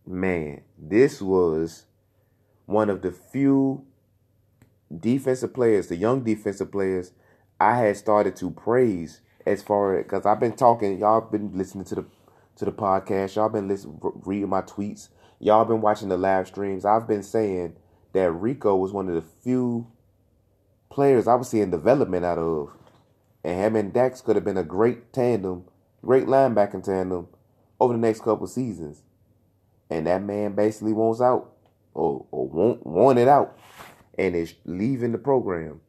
man, 0.07 0.63
this 0.79 1.23
was 1.23 1.87
one 2.67 2.91
of 2.91 3.03
the 3.03 3.13
few 3.13 3.85
defensive 5.01 5.55
players, 5.55 5.89
the 5.89 5.97
young 5.97 6.23
defensive 6.23 6.71
players, 6.71 7.13
I 7.61 7.77
had 7.79 7.97
started 7.97 8.37
to 8.37 8.51
praise 8.51 9.21
as 9.47 9.63
far 9.63 9.99
as 9.99 10.05
because 10.05 10.27
I've 10.27 10.41
been 10.41 10.55
talking, 10.55 10.99
y'all 10.99 11.21
been 11.21 11.57
listening 11.57 11.85
to 11.87 11.95
the 11.97 12.05
to 12.57 12.65
the 12.65 12.73
podcast. 12.73 13.37
Y'all 13.37 13.49
been 13.49 13.69
listening, 13.69 14.01
reading 14.25 14.49
my 14.49 14.63
tweets. 14.63 15.09
Y'all 15.43 15.65
been 15.65 15.81
watching 15.81 16.09
the 16.09 16.17
live 16.17 16.47
streams. 16.47 16.85
I've 16.85 17.09
been 17.09 17.25
saying 17.25 17.75
that 18.13 18.31
Rico 18.31 18.77
was 18.77 18.93
one 18.93 19.09
of 19.09 19.17
the 19.17 19.29
few 19.43 19.89
players 20.89 21.27
I 21.27 21.35
was 21.35 21.49
seeing 21.49 21.73
development 21.73 22.25
out 22.25 22.39
of. 22.39 22.71
And 23.43 23.59
him 23.59 23.75
and 23.75 23.93
Dax 23.93 24.21
could 24.21 24.37
have 24.37 24.45
been 24.45 24.57
a 24.57 24.63
great 24.63 25.13
tandem, 25.13 25.65
great 26.01 26.27
linebacking 26.27 26.85
tandem 26.85 27.27
over 27.81 27.93
the 27.93 27.99
next 27.99 28.23
couple 28.23 28.47
seasons. 28.47 29.03
And 29.91 30.07
that 30.07 30.23
man 30.23 30.55
basically 30.55 30.93
wants 30.93 31.21
out 31.21 31.53
or, 31.93 32.25
or 32.31 32.47
want, 32.47 32.87
want 32.87 33.19
it 33.19 33.27
out 33.27 33.59
and 34.17 34.37
is 34.37 34.55
leaving 34.65 35.11
the 35.11 35.19
program. 35.19 35.81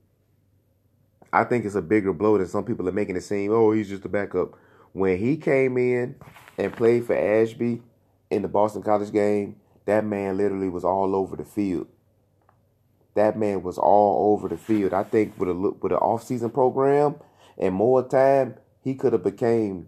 I 1.31 1.43
think 1.43 1.65
it's 1.65 1.75
a 1.75 1.81
bigger 1.83 2.11
blow 2.11 2.39
than 2.39 2.47
some 2.47 2.65
people 2.65 2.89
are 2.89 2.91
making 2.91 3.17
it 3.17 3.21
seem. 3.21 3.51
Oh, 3.51 3.71
he's 3.71 3.89
just 3.89 4.05
a 4.05 4.09
backup. 4.09 4.55
When 4.93 5.19
he 5.19 5.37
came 5.37 5.77
in 5.77 6.15
and 6.57 6.73
played 6.73 7.05
for 7.05 7.15
Ashby 7.15 7.83
in 8.33 8.41
the 8.41 8.47
Boston 8.47 8.83
College 8.83 9.11
game, 9.11 9.55
that 9.85 10.05
man 10.05 10.37
literally 10.37 10.69
was 10.69 10.83
all 10.83 11.15
over 11.15 11.35
the 11.35 11.45
field. 11.45 11.87
That 13.15 13.37
man 13.37 13.61
was 13.63 13.77
all 13.77 14.33
over 14.33 14.47
the 14.47 14.57
field. 14.57 14.93
I 14.93 15.03
think 15.03 15.39
with 15.39 15.49
a 15.49 15.53
with 15.53 15.91
an 15.91 15.99
offseason 15.99 16.53
program 16.53 17.15
and 17.57 17.75
more 17.75 18.07
time, 18.07 18.55
he 18.83 18.95
could 18.95 19.13
have 19.13 19.23
became 19.23 19.87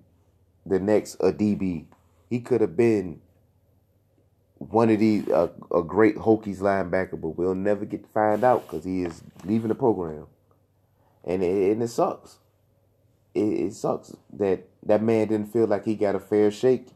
the 0.66 0.80
next 0.80 1.16
a 1.16 1.32
DB. 1.32 1.86
He 2.30 2.40
could 2.40 2.62
have 2.62 2.78
been 2.78 3.22
one 4.58 4.90
of 4.90 5.00
these 5.00 5.28
a, 5.28 5.52
a 5.74 5.84
great 5.84 6.18
Hokies 6.18 6.60
linebacker, 6.60 7.20
but 7.20 7.30
we'll 7.30 7.56
never 7.56 7.86
get 7.86 8.04
to 8.04 8.10
find 8.10 8.44
out 8.44 8.68
because 8.68 8.86
he 8.86 9.04
is 9.04 9.24
leaving 9.44 9.70
the 9.70 9.76
program, 9.76 10.28
and 11.24 11.44
it, 11.44 11.72
and 11.72 11.84
it 11.84 11.90
sucks. 11.90 12.38
It, 13.34 13.40
it 13.40 13.74
sucks 13.74 14.16
that 14.34 14.68
that 14.84 15.02
man 15.02 15.28
didn't 15.28 15.52
feel 15.52 15.68
like 15.68 15.86
he 15.86 15.96
got 15.96 16.16
a 16.16 16.20
fair 16.20 16.52
shake. 16.52 16.88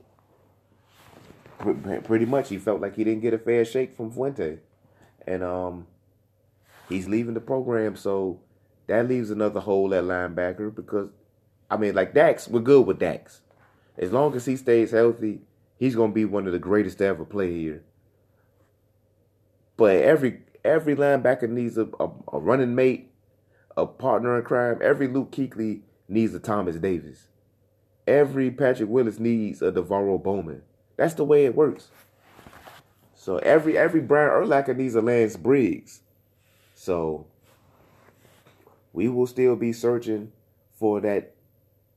Pretty 1.60 2.26
much, 2.26 2.50
he 2.50 2.58
felt 2.58 2.80
like 2.80 2.96
he 2.96 3.04
didn't 3.04 3.22
get 3.22 3.34
a 3.34 3.38
fair 3.38 3.66
shake 3.66 3.96
from 3.96 4.12
Fuente, 4.12 4.60
and 5.28 5.44
um, 5.44 5.88
he's 6.88 7.08
leaving 7.08 7.34
the 7.34 7.42
program. 7.42 7.98
So 7.98 8.40
that 8.88 9.10
leaves 9.10 9.30
another 9.30 9.60
hole 9.60 9.94
at 9.94 10.06
linebacker 10.06 10.74
because, 10.74 11.10
I 11.70 11.76
mean, 11.76 11.96
like 11.96 12.14
Dax, 12.14 12.48
we're 12.48 12.62
good 12.62 12.88
with 12.88 13.00
Dax. 13.00 13.42
As 13.98 14.14
long 14.14 14.34
as 14.36 14.46
he 14.46 14.56
stays 14.56 14.92
healthy, 14.92 15.42
he's 15.78 15.96
gonna 15.96 16.14
be 16.14 16.24
one 16.24 16.48
of 16.48 16.54
the 16.54 16.60
greatest 16.60 17.00
to 17.00 17.06
ever 17.06 17.26
play 17.26 17.52
here. 17.60 17.84
But 19.76 19.98
every 19.98 20.42
every 20.64 20.96
linebacker 20.96 21.50
needs 21.50 21.78
a, 21.78 21.90
a, 22.00 22.10
a 22.32 22.40
running 22.40 22.74
mate, 22.74 23.12
a 23.76 23.86
partner 23.86 24.38
in 24.38 24.46
crime. 24.46 24.80
Every 24.82 25.10
Luke 25.10 25.32
Kuechly 25.32 25.82
needs 26.08 26.34
a 26.34 26.40
Thomas 26.40 26.78
Davis. 26.78 27.28
Every 28.08 28.50
Patrick 28.50 28.90
Willis 28.90 29.20
needs 29.20 29.62
a 29.62 29.72
NaVorro 29.72 30.22
Bowman. 30.24 30.64
That's 31.00 31.14
the 31.14 31.24
way 31.24 31.46
it 31.46 31.56
works. 31.56 31.88
So 33.16 33.38
every 33.38 33.78
every 33.78 34.02
Brian 34.02 34.32
Urlacher 34.32 34.76
needs 34.76 34.96
a 34.96 35.02
Lance 35.02 35.38
Briggs. 35.38 36.02
So 36.76 37.26
we 38.92 39.08
will 39.08 39.26
still 39.26 39.56
be 39.56 39.72
searching 39.72 40.34
for 40.74 41.00
that 41.00 41.36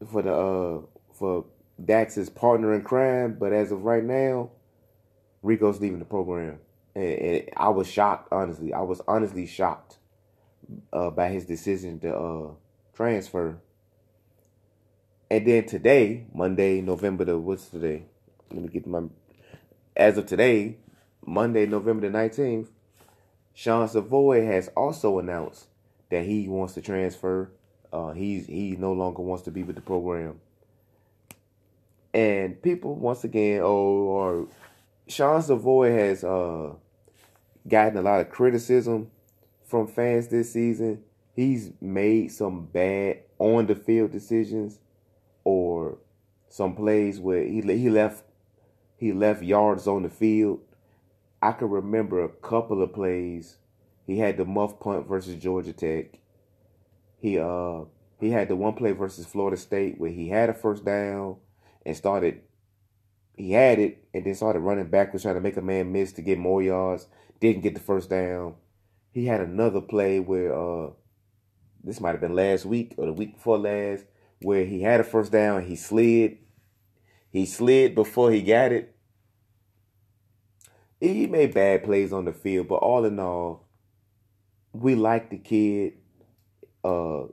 for 0.09 0.23
the 0.23 0.33
uh 0.33 0.81
for 1.13 1.47
Dax's 1.85 2.31
partner 2.31 2.73
in 2.75 2.83
crime, 2.83 3.37
but 3.41 3.53
as 3.53 3.73
of 3.73 3.83
right 3.83 4.05
now, 4.05 4.51
Rico's 5.43 5.81
leaving 5.81 5.99
the 5.99 6.05
program. 6.05 6.61
And, 6.95 7.05
and 7.05 7.51
I 7.57 7.71
was 7.71 7.89
shocked, 7.89 8.29
honestly. 8.31 8.73
I 8.73 8.83
was 8.83 9.01
honestly 9.09 9.47
shocked 9.47 9.97
uh, 10.93 11.11
by 11.11 11.29
his 11.29 11.45
decision 11.45 11.99
to 12.01 12.17
uh, 12.17 12.51
transfer. 12.95 13.59
And 15.29 15.45
then 15.45 15.67
today, 15.67 16.27
Monday, 16.33 16.81
November 16.81 17.25
the 17.25 17.37
what's 17.37 17.65
today? 17.65 18.05
Let 18.53 18.63
me 18.63 18.69
get 18.69 18.87
my 18.87 19.03
as 19.97 20.17
of 20.19 20.27
today, 20.27 20.77
Monday, 21.25 21.67
November 21.67 22.09
the 22.09 22.17
19th, 22.17 22.69
Sean 23.55 23.89
Savoy 23.89 24.45
has 24.47 24.69
also 24.69 25.19
announced 25.19 25.67
that 26.11 26.25
he 26.25 26.49
wants 26.49 26.75
to 26.75 26.81
transfer. 26.81 27.51
Uh, 27.93 28.13
he's 28.13 28.47
he 28.47 28.77
no 28.77 28.93
longer 28.93 29.23
wants 29.23 29.45
to 29.45 29.51
be 29.51 29.63
with 29.63 29.77
the 29.77 29.83
program. 29.83 30.41
And 32.15 32.61
people 32.63 32.95
once 32.95 33.25
again, 33.25 33.61
oh, 33.63 33.67
or 33.67 34.49
Sean 35.09 35.43
Savoy 35.43 35.93
has 35.93 36.25
uh, 36.25 36.73
gotten 37.69 37.99
a 37.99 38.03
lot 38.03 38.21
of 38.21 38.31
criticism 38.31 39.11
from 39.65 39.87
fans 39.87 40.29
this 40.29 40.53
season. 40.53 41.03
He's 41.35 41.71
made 41.81 42.33
some 42.33 42.67
bad 42.67 43.21
on 43.39 43.67
the 43.67 43.75
field 43.75 44.13
decisions, 44.13 44.79
or 45.45 45.99
some 46.49 46.75
plays 46.75 47.21
where 47.21 47.45
he 47.45 47.61
he 47.61 47.91
left 47.91 48.25
he 49.03 49.13
left 49.13 49.43
yards 49.43 49.87
on 49.87 50.03
the 50.03 50.09
field 50.09 50.61
I 51.43 51.51
can 51.51 51.69
remember 51.69 52.23
a 52.23 52.29
couple 52.29 52.83
of 52.83 52.95
plays. 52.95 53.57
He 54.07 54.19
had 54.19 54.37
the 54.37 54.45
muff 54.45 54.79
punt 54.79 55.09
versus 55.09 55.35
Georgia 55.35 55.73
Tech. 55.73 56.21
He 57.19 57.39
uh 57.39 57.81
he 58.21 58.31
had 58.31 58.49
the 58.49 58.55
one 58.55 58.75
play 58.75 58.93
versus 58.93 59.27
Florida 59.27 59.57
State 59.57 59.99
where 59.99 60.11
he 60.11 60.29
had 60.29 60.49
a 60.49 60.55
first 60.55 60.85
down 60.85 61.37
and 61.85 61.97
started 61.97 62.43
he 63.37 63.53
had 63.53 63.81
it 63.81 64.05
and 64.15 64.25
then 64.25 64.37
started 64.37 64.61
running 64.61 64.87
backwards 64.87 65.25
trying 65.25 65.35
to 65.35 65.41
make 65.41 65.57
a 65.57 65.63
man 65.63 65.91
miss 65.91 66.13
to 66.13 66.23
get 66.23 66.39
more 66.39 66.63
yards. 66.63 67.09
Didn't 67.41 67.63
get 67.63 67.75
the 67.75 67.81
first 67.81 68.09
down. 68.09 68.55
He 69.11 69.27
had 69.27 69.41
another 69.41 69.81
play 69.81 70.21
where 70.21 70.55
uh 70.55 70.91
this 71.83 72.01
might 72.01 72.13
have 72.13 72.21
been 72.21 72.37
last 72.37 72.65
week 72.65 72.95
or 72.97 73.07
the 73.07 73.13
week 73.13 73.35
before 73.35 73.59
last, 73.59 74.05
where 74.43 74.65
he 74.65 74.83
had 74.83 75.01
a 75.01 75.05
first 75.05 75.33
down, 75.33 75.65
he 75.65 75.75
slid. 75.75 76.39
He 77.33 77.47
slid 77.47 77.97
before 77.97 78.31
he 78.31 78.43
got 78.43 78.71
it. 78.71 78.92
He 81.03 81.27
made 81.27 81.53
bad 81.53 81.83
plays 81.83 82.13
on 82.13 82.27
the 82.27 82.33
field, 82.33 82.69
but 82.69 82.77
all 82.77 83.05
in 83.05 83.19
all, 83.19 83.67
we 84.73 84.95
like 84.95 85.31
the 85.31 85.39
kid. 85.39 85.95
Uh 86.85 87.25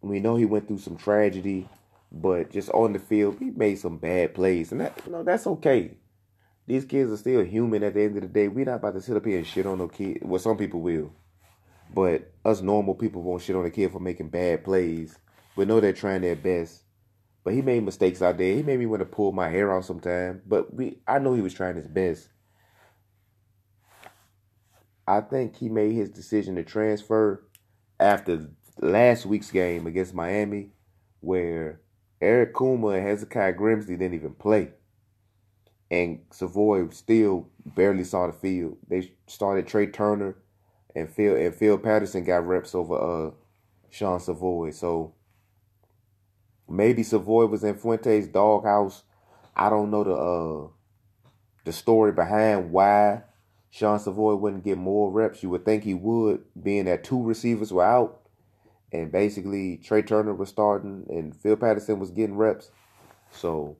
we 0.00 0.20
know 0.20 0.36
he 0.36 0.44
went 0.44 0.68
through 0.68 0.78
some 0.78 0.96
tragedy, 0.96 1.68
but 2.12 2.52
just 2.52 2.70
on 2.70 2.92
the 2.92 3.00
field, 3.00 3.38
he 3.40 3.50
made 3.50 3.80
some 3.80 3.98
bad 3.98 4.34
plays, 4.34 4.70
and 4.70 4.80
that 4.80 5.00
you 5.04 5.10
know 5.10 5.24
that's 5.24 5.48
okay. 5.48 5.96
These 6.68 6.84
kids 6.84 7.10
are 7.10 7.16
still 7.16 7.44
human 7.44 7.82
at 7.82 7.94
the 7.94 8.02
end 8.02 8.16
of 8.16 8.22
the 8.22 8.28
day. 8.28 8.46
We're 8.46 8.66
not 8.66 8.76
about 8.76 8.94
to 8.94 9.00
sit 9.00 9.16
up 9.16 9.26
here 9.26 9.38
and 9.38 9.46
shit 9.46 9.66
on 9.66 9.78
no 9.78 9.88
kid. 9.88 10.18
Well, 10.22 10.38
some 10.38 10.56
people 10.56 10.80
will, 10.80 11.12
but 11.92 12.30
us 12.44 12.62
normal 12.62 12.94
people 12.94 13.22
won't 13.22 13.42
shit 13.42 13.56
on 13.56 13.66
a 13.66 13.70
kid 13.70 13.90
for 13.90 13.98
making 13.98 14.28
bad 14.28 14.62
plays. 14.62 15.18
We 15.56 15.64
know 15.64 15.80
they're 15.80 15.92
trying 15.92 16.20
their 16.20 16.36
best, 16.36 16.84
but 17.42 17.52
he 17.52 17.62
made 17.62 17.84
mistakes 17.84 18.22
out 18.22 18.38
there. 18.38 18.54
He 18.54 18.62
made 18.62 18.78
me 18.78 18.86
want 18.86 19.00
to 19.00 19.06
pull 19.06 19.32
my 19.32 19.48
hair 19.48 19.74
out 19.74 19.84
sometime, 19.84 20.42
but 20.46 20.72
we 20.72 20.98
I 21.08 21.18
know 21.18 21.34
he 21.34 21.42
was 21.42 21.54
trying 21.54 21.74
his 21.74 21.88
best. 21.88 22.28
I 25.06 25.20
think 25.20 25.56
he 25.56 25.68
made 25.68 25.92
his 25.92 26.10
decision 26.10 26.54
to 26.56 26.64
transfer 26.64 27.44
after 27.98 28.48
last 28.80 29.26
week's 29.26 29.50
game 29.50 29.86
against 29.86 30.14
Miami, 30.14 30.70
where 31.20 31.80
Eric 32.20 32.54
Kumah 32.54 32.98
and 32.98 33.06
Hezekiah 33.06 33.54
Grimsley 33.54 33.98
didn't 33.98 34.14
even 34.14 34.34
play. 34.34 34.70
And 35.90 36.20
Savoy 36.30 36.88
still 36.90 37.48
barely 37.66 38.04
saw 38.04 38.26
the 38.26 38.32
field. 38.32 38.78
They 38.88 39.12
started 39.26 39.66
Trey 39.66 39.86
Turner 39.86 40.36
and 40.94 41.10
Phil 41.10 41.36
and 41.36 41.54
Phil 41.54 41.78
Patterson 41.78 42.24
got 42.24 42.46
reps 42.46 42.74
over 42.74 42.94
uh 42.94 43.30
Sean 43.90 44.20
Savoy. 44.20 44.70
So 44.70 45.14
maybe 46.68 47.02
Savoy 47.02 47.46
was 47.46 47.64
in 47.64 47.74
Fuente's 47.74 48.28
doghouse. 48.28 49.02
I 49.54 49.68
don't 49.68 49.90
know 49.90 50.04
the 50.04 50.14
uh 50.14 50.68
the 51.64 51.72
story 51.72 52.12
behind 52.12 52.72
why 52.72 53.22
Sean 53.72 53.98
Savoy 53.98 54.34
wouldn't 54.34 54.64
get 54.64 54.76
more 54.76 55.10
reps. 55.10 55.42
You 55.42 55.48
would 55.48 55.64
think 55.64 55.82
he 55.82 55.94
would, 55.94 56.44
being 56.62 56.84
that 56.84 57.04
two 57.04 57.20
receivers 57.22 57.72
were 57.72 57.82
out 57.82 58.20
and 58.92 59.10
basically 59.10 59.78
Trey 59.78 60.02
Turner 60.02 60.34
was 60.34 60.50
starting 60.50 61.06
and 61.08 61.34
Phil 61.34 61.56
Patterson 61.56 61.98
was 61.98 62.10
getting 62.10 62.36
reps. 62.36 62.70
So 63.30 63.78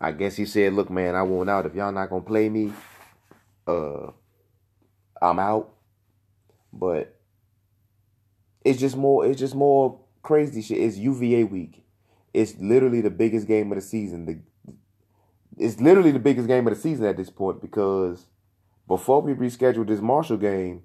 I 0.00 0.10
guess 0.10 0.34
he 0.34 0.44
said, 0.44 0.72
"Look, 0.72 0.90
man, 0.90 1.14
I 1.14 1.22
want 1.22 1.48
out. 1.48 1.66
If 1.66 1.76
y'all 1.76 1.92
not 1.92 2.10
gonna 2.10 2.22
play 2.22 2.48
me, 2.48 2.72
uh, 3.68 4.10
I'm 5.22 5.38
out." 5.38 5.72
But 6.72 7.14
it's 8.64 8.80
just 8.80 8.96
more. 8.96 9.24
It's 9.24 9.38
just 9.38 9.54
more 9.54 10.00
crazy 10.24 10.62
shit. 10.62 10.78
It's 10.78 10.96
UVA 10.96 11.44
week. 11.44 11.84
It's 12.34 12.56
literally 12.58 13.02
the 13.02 13.10
biggest 13.10 13.46
game 13.46 13.70
of 13.70 13.76
the 13.76 13.82
season. 13.82 14.26
The 14.26 14.40
it's 15.56 15.80
literally 15.80 16.12
the 16.12 16.18
biggest 16.18 16.48
game 16.48 16.66
of 16.66 16.74
the 16.74 16.80
season 16.80 17.06
at 17.06 17.16
this 17.16 17.30
point 17.30 17.60
because 17.60 18.26
before 18.86 19.22
we 19.22 19.32
rescheduled 19.32 19.88
this 19.88 20.00
Marshall 20.00 20.36
game, 20.36 20.82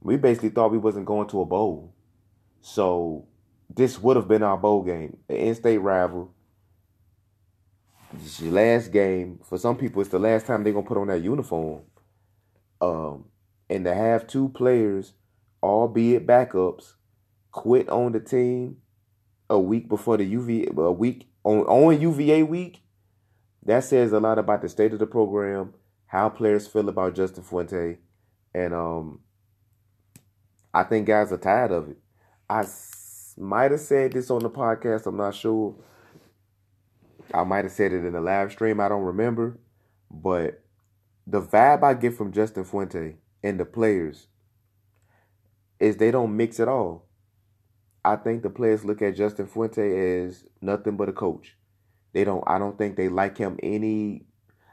we 0.00 0.16
basically 0.16 0.50
thought 0.50 0.72
we 0.72 0.78
wasn't 0.78 1.06
going 1.06 1.28
to 1.28 1.40
a 1.40 1.44
bowl. 1.46 1.94
So 2.60 3.26
this 3.74 3.98
would 4.00 4.16
have 4.16 4.28
been 4.28 4.42
our 4.42 4.56
bowl 4.56 4.82
game, 4.82 5.16
an 5.28 5.36
in-state 5.36 5.78
rival. 5.78 6.32
This 8.12 8.40
your 8.40 8.52
last 8.52 8.90
game. 8.90 9.38
For 9.44 9.58
some 9.58 9.76
people, 9.76 10.00
it's 10.00 10.10
the 10.10 10.18
last 10.18 10.46
time 10.46 10.64
they're 10.64 10.72
gonna 10.72 10.86
put 10.86 10.98
on 10.98 11.08
that 11.08 11.22
uniform. 11.22 11.82
Um, 12.80 13.26
and 13.68 13.84
to 13.84 13.94
have 13.94 14.26
two 14.26 14.48
players, 14.50 15.12
albeit 15.62 16.26
backups, 16.26 16.94
quit 17.52 17.88
on 17.88 18.12
the 18.12 18.20
team 18.20 18.78
a 19.50 19.58
week 19.58 19.88
before 19.88 20.16
the 20.16 20.24
UVA 20.24 20.68
a 20.76 20.92
week 20.92 21.28
on 21.44 21.60
on 21.60 22.00
UVA 22.00 22.42
week, 22.42 22.82
that 23.68 23.84
says 23.84 24.12
a 24.12 24.18
lot 24.18 24.38
about 24.38 24.62
the 24.62 24.68
state 24.68 24.94
of 24.94 24.98
the 24.98 25.06
program, 25.06 25.74
how 26.06 26.30
players 26.30 26.66
feel 26.66 26.88
about 26.88 27.14
Justin 27.14 27.42
Fuente, 27.42 27.98
and 28.54 28.72
um, 28.72 29.20
I 30.72 30.84
think 30.84 31.06
guys 31.06 31.30
are 31.32 31.36
tired 31.36 31.72
of 31.72 31.90
it. 31.90 31.98
I 32.48 32.64
might 33.36 33.70
have 33.70 33.80
said 33.80 34.12
this 34.12 34.30
on 34.30 34.38
the 34.38 34.48
podcast. 34.48 35.06
I'm 35.06 35.18
not 35.18 35.34
sure. 35.34 35.74
I 37.34 37.44
might 37.44 37.66
have 37.66 37.72
said 37.72 37.92
it 37.92 38.06
in 38.06 38.14
the 38.14 38.22
live 38.22 38.52
stream. 38.52 38.80
I 38.80 38.88
don't 38.88 39.02
remember. 39.02 39.58
But 40.10 40.62
the 41.26 41.42
vibe 41.42 41.82
I 41.82 41.92
get 41.92 42.14
from 42.14 42.32
Justin 42.32 42.64
Fuente 42.64 43.16
and 43.42 43.60
the 43.60 43.66
players 43.66 44.28
is 45.78 45.98
they 45.98 46.10
don't 46.10 46.34
mix 46.34 46.58
at 46.58 46.68
all. 46.68 47.04
I 48.02 48.16
think 48.16 48.42
the 48.42 48.48
players 48.48 48.86
look 48.86 49.02
at 49.02 49.16
Justin 49.16 49.46
Fuente 49.46 50.22
as 50.22 50.44
nothing 50.62 50.96
but 50.96 51.10
a 51.10 51.12
coach. 51.12 51.57
They 52.12 52.24
don't 52.24 52.44
I 52.46 52.58
don't 52.58 52.78
think 52.78 52.96
they 52.96 53.08
like 53.08 53.38
him 53.38 53.58
any 53.62 54.26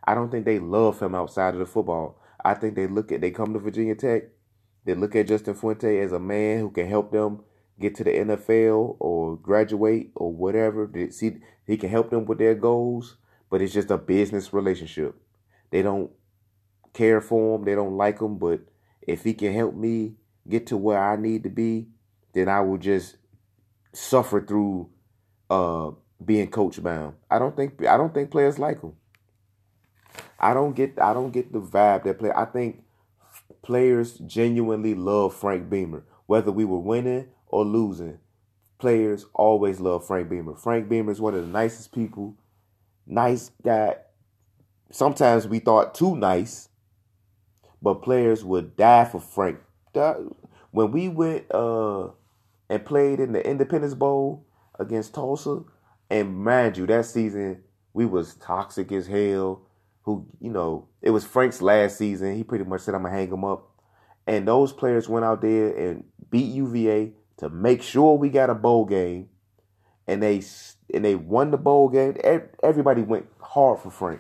I 0.04 0.14
don't 0.14 0.30
think 0.30 0.46
they 0.46 0.60
love 0.60 1.00
him 1.00 1.16
outside 1.16 1.54
of 1.54 1.60
the 1.60 1.66
football. 1.66 2.22
I 2.44 2.54
think 2.54 2.76
they 2.76 2.88
look 2.88 3.12
at 3.12 3.22
they 3.22 3.32
come 3.32 3.54
to 3.54 3.60
Virginia 3.60 3.96
Tech, 3.96 4.24
they 4.86 4.94
look 4.94 5.16
at 5.16 5.28
Justin 5.28 5.56
Fuente 5.56 6.00
as 6.00 6.12
a 6.12 6.20
man 6.20 6.60
who 6.60 6.70
can 6.70 6.88
help 6.88 7.12
them 7.12 7.42
get 7.80 7.96
to 7.96 8.04
the 8.04 8.12
NFL 8.12 8.98
or 9.00 9.36
graduate 9.38 10.12
or 10.16 10.32
whatever. 10.32 10.90
See, 11.10 11.38
he 11.66 11.78
can 11.78 11.90
help 11.90 12.10
them 12.10 12.26
with 12.26 12.38
their 12.38 12.56
goals, 12.56 13.18
but 13.50 13.62
it's 13.62 13.74
just 13.74 13.92
a 13.92 13.98
business 13.98 14.54
relationship. 14.54 15.16
They 15.72 15.82
don't 15.82 16.12
care 16.94 17.20
for 17.20 17.58
him, 17.58 17.66
they 17.66 17.76
don't 17.76 17.98
like 17.98 18.22
him, 18.22 18.38
but 18.38 18.62
if 19.02 19.24
he 19.24 19.34
can 19.34 19.54
help 19.54 19.76
me 19.76 20.14
get 20.48 20.68
to 20.68 20.78
where 20.78 21.04
I 21.04 21.16
need 21.16 21.44
to 21.44 21.50
be, 21.50 21.88
then 22.34 22.48
I 22.48 22.62
will 22.62 22.78
just 22.78 23.18
suffer 23.94 24.42
through 24.42 24.90
uh, 25.50 25.92
being 26.26 26.50
coach 26.50 26.82
bound. 26.82 27.16
I 27.30 27.40
don't 27.40 27.56
think 27.56 27.86
I 27.86 27.98
don't 27.98 28.14
think 28.14 28.32
players 28.32 28.60
like 28.60 28.82
him. 28.82 28.94
I 30.40 30.54
don't 30.54 30.76
get 30.76 31.00
I 31.00 31.14
don't 31.14 31.32
get 31.32 31.52
the 31.54 31.62
vibe 31.62 32.04
that 32.04 32.20
play. 32.20 32.32
I 32.36 32.46
think 32.46 32.84
players 33.62 34.18
genuinely 34.20 34.96
love 34.96 35.34
Frank 35.36 35.70
Beamer, 35.70 36.04
whether 36.28 36.52
we 36.52 36.66
were 36.66 36.80
winning 36.80 37.28
or 37.48 37.66
losing, 37.66 38.20
players 38.78 39.26
always 39.34 39.80
love 39.80 40.06
Frank 40.06 40.30
Beamer. 40.30 40.56
Frank 40.56 40.90
Beamer 40.90 41.12
is 41.12 41.22
one 41.22 41.34
of 41.36 41.42
the 41.42 41.52
nicest 41.52 41.92
people. 41.94 42.36
Nice 43.08 43.52
guy. 43.64 43.96
Sometimes 44.92 45.48
we 45.48 45.60
thought 45.60 45.96
too 45.96 46.16
nice, 46.16 46.70
but 47.82 47.96
players 47.96 48.44
would 48.44 48.76
die 48.76 49.06
for 49.06 49.20
Frank. 49.20 49.60
When 50.72 50.92
we 50.92 51.10
went 51.10 51.46
uh, 51.52 52.10
and 52.70 52.86
played 52.86 53.20
in 53.20 53.32
the 53.32 53.48
Independence 53.48 53.94
Bowl 53.94 54.46
against 54.80 55.14
Tulsa, 55.14 55.64
and 56.10 56.44
mind 56.44 56.78
you, 56.78 56.86
that 56.88 57.06
season 57.06 57.64
we 57.96 58.06
was 58.06 58.36
toxic 58.36 58.92
as 58.92 59.08
hell. 59.08 59.62
Who 60.04 60.28
you 60.40 60.52
know, 60.52 60.90
it 61.02 61.10
was 61.12 61.26
Frank's 61.26 61.62
last 61.62 61.98
season. 61.98 62.36
He 62.36 62.44
pretty 62.44 62.66
much 62.66 62.82
said, 62.82 62.94
"I'm 62.94 63.04
gonna 63.04 63.16
hang 63.16 63.32
him 63.32 63.46
up." 63.46 63.72
And 64.28 64.48
those 64.48 64.74
players 64.74 65.08
went 65.08 65.26
out 65.26 65.42
there 65.42 65.76
and 65.76 66.04
beat 66.30 66.54
UVA 66.54 67.14
to 67.38 67.50
make 67.50 67.82
sure 67.82 68.18
we 68.18 68.30
got 68.30 68.50
a 68.50 68.54
bowl 68.54 68.86
game, 68.86 69.30
and 70.08 70.22
they 70.22 70.44
and 70.94 71.06
they 71.06 71.16
won 71.16 71.52
the 71.52 71.58
bowl 71.58 71.90
game. 71.90 72.18
Everybody 72.62 73.02
went 73.02 73.28
hard 73.40 73.80
for 73.80 73.90
Frank, 73.90 74.20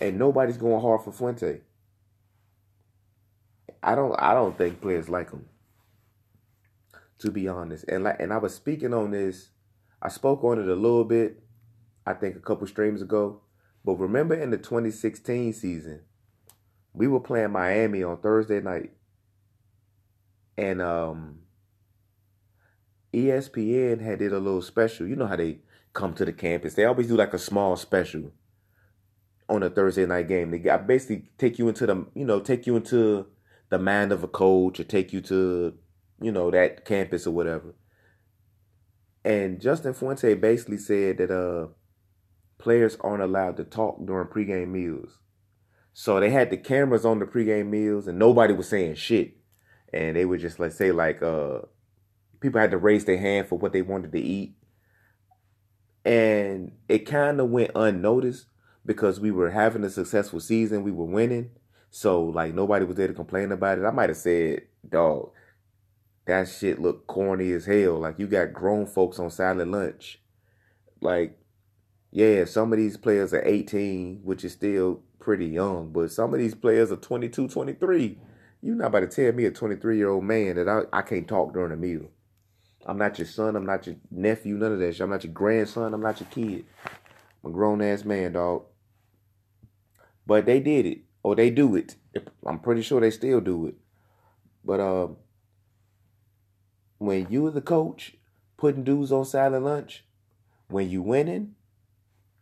and 0.00 0.18
nobody's 0.18 0.56
going 0.56 0.82
hard 0.82 1.02
for 1.02 1.12
Fuente. 1.12 1.60
I 3.80 3.94
don't 3.94 4.14
I 4.18 4.34
don't 4.34 4.58
think 4.58 4.80
players 4.80 5.08
like 5.08 5.30
him. 5.30 5.46
To 7.20 7.30
be 7.30 7.46
honest, 7.46 7.84
and 7.84 8.02
like 8.02 8.16
and 8.18 8.32
I 8.32 8.38
was 8.38 8.54
speaking 8.54 8.92
on 8.92 9.12
this, 9.12 9.51
I 10.02 10.08
spoke 10.08 10.42
on 10.42 10.58
it 10.58 10.68
a 10.68 10.74
little 10.74 11.04
bit, 11.04 11.42
I 12.04 12.14
think 12.14 12.34
a 12.34 12.40
couple 12.40 12.66
streams 12.66 13.00
ago. 13.00 13.40
But 13.84 13.94
remember 13.94 14.34
in 14.34 14.50
the 14.50 14.58
2016 14.58 15.52
season, 15.52 16.00
we 16.92 17.06
were 17.06 17.20
playing 17.20 17.52
Miami 17.52 18.02
on 18.02 18.18
Thursday 18.18 18.60
night, 18.60 18.90
and 20.58 20.82
um, 20.82 21.38
ESPN 23.14 24.00
had 24.00 24.18
did 24.18 24.32
a 24.32 24.38
little 24.38 24.60
special. 24.60 25.06
You 25.06 25.16
know 25.16 25.26
how 25.26 25.36
they 25.36 25.58
come 25.92 26.14
to 26.14 26.24
the 26.24 26.32
campus. 26.32 26.74
They 26.74 26.84
always 26.84 27.08
do 27.08 27.16
like 27.16 27.32
a 27.32 27.38
small 27.38 27.76
special 27.76 28.32
on 29.48 29.62
a 29.62 29.70
Thursday 29.70 30.06
night 30.06 30.28
game. 30.28 30.50
They 30.50 30.58
basically 30.86 31.30
take 31.38 31.58
you 31.58 31.68
into 31.68 31.86
the 31.86 32.06
you 32.14 32.24
know 32.24 32.40
take 32.40 32.66
you 32.66 32.76
into 32.76 33.26
the 33.68 33.78
mind 33.78 34.12
of 34.12 34.22
a 34.22 34.28
coach 34.28 34.80
or 34.80 34.84
take 34.84 35.12
you 35.12 35.20
to 35.22 35.74
you 36.20 36.32
know 36.32 36.50
that 36.50 36.84
campus 36.84 37.26
or 37.26 37.30
whatever. 37.30 37.74
And 39.24 39.60
Justin 39.60 39.94
Fuente 39.94 40.34
basically 40.34 40.78
said 40.78 41.18
that 41.18 41.30
uh 41.30 41.68
players 42.58 42.96
aren't 43.00 43.22
allowed 43.22 43.56
to 43.56 43.64
talk 43.64 44.04
during 44.04 44.28
pregame 44.28 44.68
meals. 44.68 45.18
So 45.94 46.20
they 46.20 46.30
had 46.30 46.50
the 46.50 46.56
cameras 46.56 47.04
on 47.04 47.18
the 47.18 47.26
pregame 47.26 47.68
meals, 47.68 48.06
and 48.06 48.18
nobody 48.18 48.54
was 48.54 48.68
saying 48.68 48.94
shit. 48.94 49.36
And 49.92 50.16
they 50.16 50.24
would 50.24 50.40
just 50.40 50.58
like 50.58 50.72
say 50.72 50.90
like 50.90 51.22
uh 51.22 51.60
people 52.40 52.60
had 52.60 52.70
to 52.72 52.78
raise 52.78 53.04
their 53.04 53.18
hand 53.18 53.48
for 53.48 53.58
what 53.58 53.72
they 53.72 53.82
wanted 53.82 54.12
to 54.12 54.20
eat. 54.20 54.56
And 56.04 56.72
it 56.88 57.00
kind 57.00 57.40
of 57.40 57.50
went 57.50 57.70
unnoticed 57.74 58.46
because 58.84 59.20
we 59.20 59.30
were 59.30 59.50
having 59.50 59.84
a 59.84 59.90
successful 59.90 60.40
season, 60.40 60.82
we 60.82 60.90
were 60.90 61.04
winning. 61.04 61.50
So 61.90 62.24
like 62.24 62.54
nobody 62.54 62.84
was 62.84 62.96
there 62.96 63.06
to 63.06 63.14
complain 63.14 63.52
about 63.52 63.78
it. 63.78 63.84
I 63.84 63.90
might 63.90 64.10
have 64.10 64.16
said, 64.16 64.62
dog, 64.88 65.30
that 66.26 66.48
shit 66.48 66.80
look 66.80 67.06
corny 67.06 67.52
as 67.52 67.66
hell. 67.66 67.98
Like 67.98 68.18
you 68.18 68.26
got 68.26 68.52
grown 68.52 68.86
folks 68.86 69.18
on 69.18 69.30
silent 69.30 69.70
lunch. 69.70 70.20
Like, 71.00 71.38
yeah, 72.10 72.44
some 72.44 72.72
of 72.72 72.78
these 72.78 72.96
players 72.96 73.34
are 73.34 73.42
18, 73.44 74.20
which 74.22 74.44
is 74.44 74.52
still 74.52 75.02
pretty 75.18 75.46
young, 75.46 75.92
but 75.92 76.10
some 76.10 76.32
of 76.32 76.40
these 76.40 76.54
players 76.54 76.92
are 76.92 76.96
22, 76.96 77.48
23. 77.48 78.18
You're 78.60 78.76
not 78.76 78.88
about 78.88 79.00
to 79.00 79.06
tell 79.08 79.32
me 79.32 79.44
a 79.46 79.50
23 79.50 79.96
year 79.96 80.10
old 80.10 80.24
man 80.24 80.56
that 80.56 80.68
I, 80.68 80.82
I 80.96 81.02
can't 81.02 81.26
talk 81.26 81.52
during 81.52 81.72
a 81.72 81.76
meal. 81.76 82.08
I'm 82.86 82.98
not 82.98 83.18
your 83.18 83.26
son. 83.26 83.56
I'm 83.56 83.66
not 83.66 83.86
your 83.86 83.96
nephew. 84.10 84.56
None 84.56 84.72
of 84.72 84.78
that 84.78 84.94
shit. 84.94 85.02
I'm 85.02 85.10
not 85.10 85.24
your 85.24 85.32
grandson. 85.32 85.94
I'm 85.94 86.00
not 86.00 86.20
your 86.20 86.28
kid. 86.30 86.64
I'm 87.42 87.50
a 87.50 87.52
grown 87.52 87.82
ass 87.82 88.04
man, 88.04 88.32
dog. 88.32 88.64
But 90.26 90.46
they 90.46 90.60
did 90.60 90.86
it, 90.86 90.98
or 91.22 91.34
they 91.34 91.50
do 91.50 91.74
it. 91.76 91.96
I'm 92.46 92.60
pretty 92.60 92.82
sure 92.82 93.00
they 93.00 93.10
still 93.10 93.40
do 93.40 93.66
it. 93.66 93.74
But 94.64 94.80
um, 94.80 95.16
when 97.06 97.26
you 97.30 97.50
the 97.50 97.60
coach 97.60 98.14
putting 98.56 98.84
dudes 98.84 99.12
on 99.12 99.24
silent 99.24 99.64
lunch, 99.64 100.04
when 100.68 100.88
you 100.88 101.02
winning, 101.02 101.54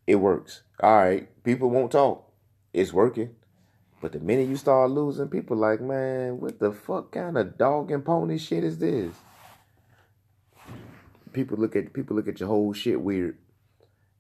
it 0.07 0.17
works. 0.17 0.63
All 0.83 0.97
right, 0.97 1.43
people 1.45 1.71
won't 1.71 1.93
talk. 1.93 2.31
It's 2.73 2.93
working. 2.93 3.35
But 4.01 4.13
the 4.13 4.21
minute 4.21 4.49
you 4.49 4.57
start 4.57 4.91
losing, 4.91 5.29
people 5.29 5.57
like, 5.57 5.81
man, 5.81 6.41
what 6.41 6.59
the 6.59 6.73
fuck 6.73 7.13
kind 7.13 7.37
of 7.37 7.59
dog 7.59 7.91
and 7.91 8.05
pony 8.05 8.39
shit 8.39 8.65
is 8.65 8.79
this? 8.79 9.15
People 11.33 11.59
look 11.59 11.77
at 11.77 11.93
people 11.93 12.17
look 12.17 12.29
at 12.29 12.41
your 12.41 12.49
whole 12.49 12.73
shit 12.73 13.01
weird. 13.01 13.39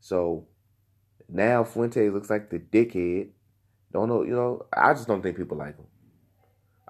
So 0.00 0.46
now 1.28 1.64
Fuente 1.64 2.08
looks 2.10 2.30
like 2.30 2.50
the 2.50 2.58
dickhead. 2.58 3.30
Don't 3.92 4.08
know, 4.08 4.22
you 4.22 4.34
know. 4.34 4.66
I 4.72 4.92
just 4.92 5.08
don't 5.08 5.22
think 5.22 5.36
people 5.36 5.56
like 5.56 5.76
him. 5.76 5.86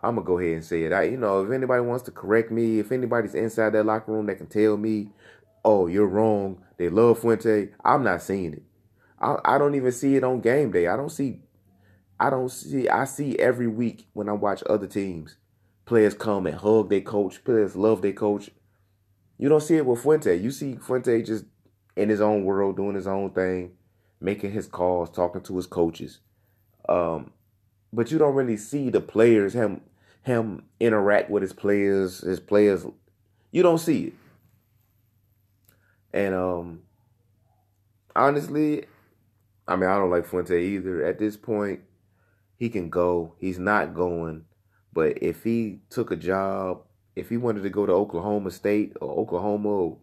I'm 0.03 0.15
gonna 0.15 0.27
go 0.27 0.39
ahead 0.39 0.55
and 0.55 0.65
say 0.65 0.83
it. 0.85 0.93
I, 0.93 1.05
you 1.05 1.17
know, 1.17 1.45
if 1.45 1.51
anybody 1.51 1.83
wants 1.83 2.05
to 2.05 2.11
correct 2.11 2.51
me, 2.51 2.79
if 2.79 2.91
anybody's 2.91 3.35
inside 3.35 3.71
that 3.71 3.85
locker 3.85 4.13
room 4.13 4.27
that 4.27 4.37
can 4.37 4.47
tell 4.47 4.77
me, 4.77 5.11
"Oh, 5.65 5.87
you're 5.87 6.07
wrong," 6.07 6.63
they 6.79 6.89
love 6.89 7.21
Fuente. 7.21 7.69
I'm 7.85 8.03
not 8.03 8.23
seeing 8.23 8.55
it. 8.55 8.63
I, 9.21 9.37
I 9.45 9.59
don't 9.59 9.75
even 9.75 9.93
see 9.93 10.17
it 10.17 10.25
on 10.25 10.41
game 10.41 10.71
day. 10.71 10.87
I 10.87 10.97
don't 10.97 11.11
see. 11.11 11.41
I 12.19 12.31
don't 12.31 12.51
see. 12.51 12.89
I 12.89 13.05
see 13.05 13.39
every 13.39 13.67
week 13.67 14.09
when 14.15 14.29
I 14.29 14.33
watch 14.33 14.63
other 14.69 14.87
teams, 14.87 15.37
players 15.85 16.15
come 16.15 16.47
and 16.47 16.57
hug 16.57 16.89
their 16.89 17.03
coach. 17.03 17.45
Players 17.45 17.77
love 17.77 18.01
their 18.01 18.15
coach. 18.15 18.51
You 19.37 19.49
don't 19.49 19.63
see 19.63 19.77
it 19.77 19.87
with 19.87 20.03
Fuente. 20.03 20.37
You 20.37 20.51
see 20.51 20.77
Fuente 20.77 21.23
just 21.23 21.45
in 21.97 22.09
his 22.09 22.21
own 22.21 22.45
world, 22.45 22.77
doing 22.77 22.95
his 22.95 23.07
own 23.07 23.31
thing, 23.31 23.73
making 24.21 24.53
his 24.53 24.67
calls, 24.67 25.11
talking 25.11 25.43
to 25.43 25.57
his 25.57 25.67
coaches. 25.67 26.21
Um, 26.89 27.33
but 27.93 28.11
you 28.11 28.19
don't 28.19 28.35
really 28.35 28.57
see 28.57 28.91
the 28.91 29.01
players 29.01 29.53
him 29.53 29.83
him 30.23 30.65
interact 30.79 31.31
with 31.31 31.43
his 31.43 31.53
players, 31.53 32.21
his 32.21 32.41
players. 32.41 32.85
You 33.51 33.63
don't 33.63 33.79
see 33.79 34.05
it. 34.05 34.13
And 36.13 36.35
um 36.35 36.83
honestly, 38.15 38.85
I 39.67 39.77
mean 39.77 39.89
I 39.89 39.97
don't 39.97 40.11
like 40.11 40.27
Fuente 40.27 40.61
either. 40.61 41.05
At 41.05 41.19
this 41.19 41.37
point, 41.37 41.81
he 42.57 42.69
can 42.69 42.91
go. 42.91 43.35
He's 43.39 43.59
not 43.59 43.95
going. 43.95 44.45
But 44.93 45.23
if 45.23 45.45
he 45.45 45.81
took 45.89 46.11
a 46.11 46.17
job, 46.17 46.83
if 47.15 47.29
he 47.29 47.37
wanted 47.37 47.63
to 47.63 47.71
go 47.71 47.87
to 47.87 47.93
Oklahoma 47.93 48.51
State 48.51 48.97
or 49.01 49.19
Oklahoma, 49.19 49.97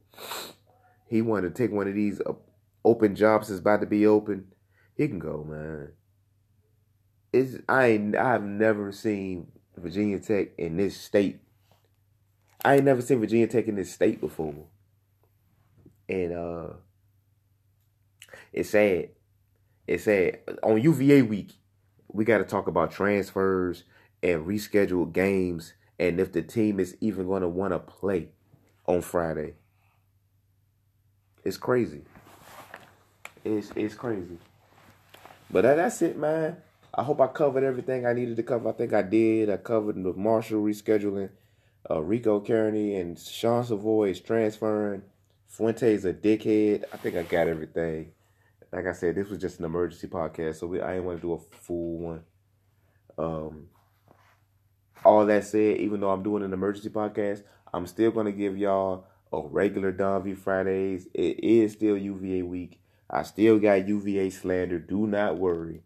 he 1.10 1.22
wanted 1.22 1.54
to 1.54 1.62
take 1.64 1.72
one 1.72 1.88
of 1.88 1.94
these 1.94 2.22
open 2.84 3.16
jobs 3.16 3.50
that's 3.50 3.60
about 3.60 3.82
to 3.82 3.88
be 3.88 4.08
open, 4.08 4.46
he 4.96 5.08
can 5.08 5.20
go, 5.20 5.46
man. 5.48 5.92
It's 7.34 7.58
I 7.68 7.88
ain't, 7.88 8.16
I've 8.16 8.44
never 8.44 8.92
seen 8.92 9.48
Virginia 9.78 10.20
Tech 10.20 10.50
in 10.58 10.78
this 10.78 11.00
state. 11.00 11.40
I 12.64 12.76
ain't 12.76 12.86
never 12.86 13.02
seen 13.02 13.20
Virginia 13.20 13.48
Tech 13.48 13.68
in 13.68 13.76
this 13.76 13.94
state 13.94 14.20
before. 14.20 14.56
And 16.10 16.34
uh 16.34 16.68
it's 18.52 18.72
sad. 18.72 19.10
It's 19.88 20.04
sad. 20.06 20.40
On 20.64 20.82
UVA 20.82 21.22
week, 21.22 21.54
we 22.12 22.26
got 22.26 22.40
to 22.40 22.44
talk 22.44 22.68
about 22.68 22.92
transfers 22.92 23.84
and 24.24 24.46
rescheduled 24.46 25.14
games 25.14 25.74
and 26.00 26.20
if 26.20 26.32
the 26.32 26.42
team 26.42 26.80
is 26.80 26.96
even 27.02 27.28
want 27.28 27.74
to 27.74 27.80
play 27.80 28.30
on 28.86 29.02
Friday. 29.02 29.54
It's 31.44 31.58
crazy. 31.58 32.02
It's 33.44 33.72
it's 33.76 33.96
crazy. 33.96 34.38
But 35.50 35.62
that, 35.62 35.76
that's 35.76 36.02
it, 36.02 36.18
man. 36.18 36.58
I 36.94 37.04
hope 37.04 37.22
I 37.22 37.28
covered 37.28 37.64
everything 37.64 38.06
I 38.06 38.14
needed 38.14 38.38
to 38.38 38.44
cover. 38.44 38.70
I 38.70 38.72
think 38.72 38.94
I 38.94 39.02
did. 39.02 39.50
I 39.50 39.58
covered 39.58 39.96
the 39.96 40.14
Marshall 40.14 40.64
rescheduling, 40.64 41.30
uh, 41.90 42.02
Rico 42.02 42.40
Kearney 42.40 42.96
and 42.96 43.18
Sean 43.20 43.64
Savoy 43.64 44.10
is 44.10 44.20
transferring. 44.20 45.04
Fuente's 45.48 46.06
a 46.06 46.14
dickhead. 46.14 46.84
I 46.94 46.98
think 46.98 47.16
I 47.16 47.24
got 47.24 47.48
everything. 47.48 48.12
Like 48.72 48.86
I 48.86 48.94
said, 48.94 49.16
this 49.16 49.30
was 49.30 49.40
just 49.40 49.60
an 49.60 49.66
emergency 49.66 50.08
podcast, 50.08 50.58
so 50.58 50.68
we, 50.68 50.82
I 50.82 50.94
didn't 50.94 51.06
want 51.06 51.22
to 51.22 51.22
do 51.22 51.34
a 51.34 51.40
full 51.40 51.98
one. 52.00 52.24
Um, 53.18 53.68
all 55.06 55.26
that 55.26 55.46
said, 55.46 55.78
even 55.78 56.02
though 56.02 56.12
I'm 56.12 56.24
doing 56.24 56.44
an 56.44 56.54
emergency 56.54 56.90
podcast, 56.90 57.44
I'm 57.74 57.88
still 57.88 58.12
going 58.12 58.26
to 58.26 58.32
give 58.32 58.58
y'all 58.58 59.06
a 59.32 59.42
regular 59.42 59.92
Don 59.92 60.24
V 60.24 60.34
Fridays. 60.34 61.08
It 61.14 61.44
is 61.44 61.74
still 61.74 61.98
UVA 61.98 62.42
week. 62.42 62.80
I 63.10 63.24
still 63.24 63.58
got 63.58 63.88
UVA 63.88 64.30
slander. 64.30 64.80
Do 64.80 65.08
not 65.08 65.38
worry 65.38 65.84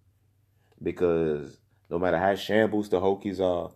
because 0.82 1.58
no 1.90 2.00
matter 2.00 2.18
how 2.18 2.36
shambles 2.36 2.90
the 2.90 3.00
Hokies 3.00 3.40
are, 3.40 3.72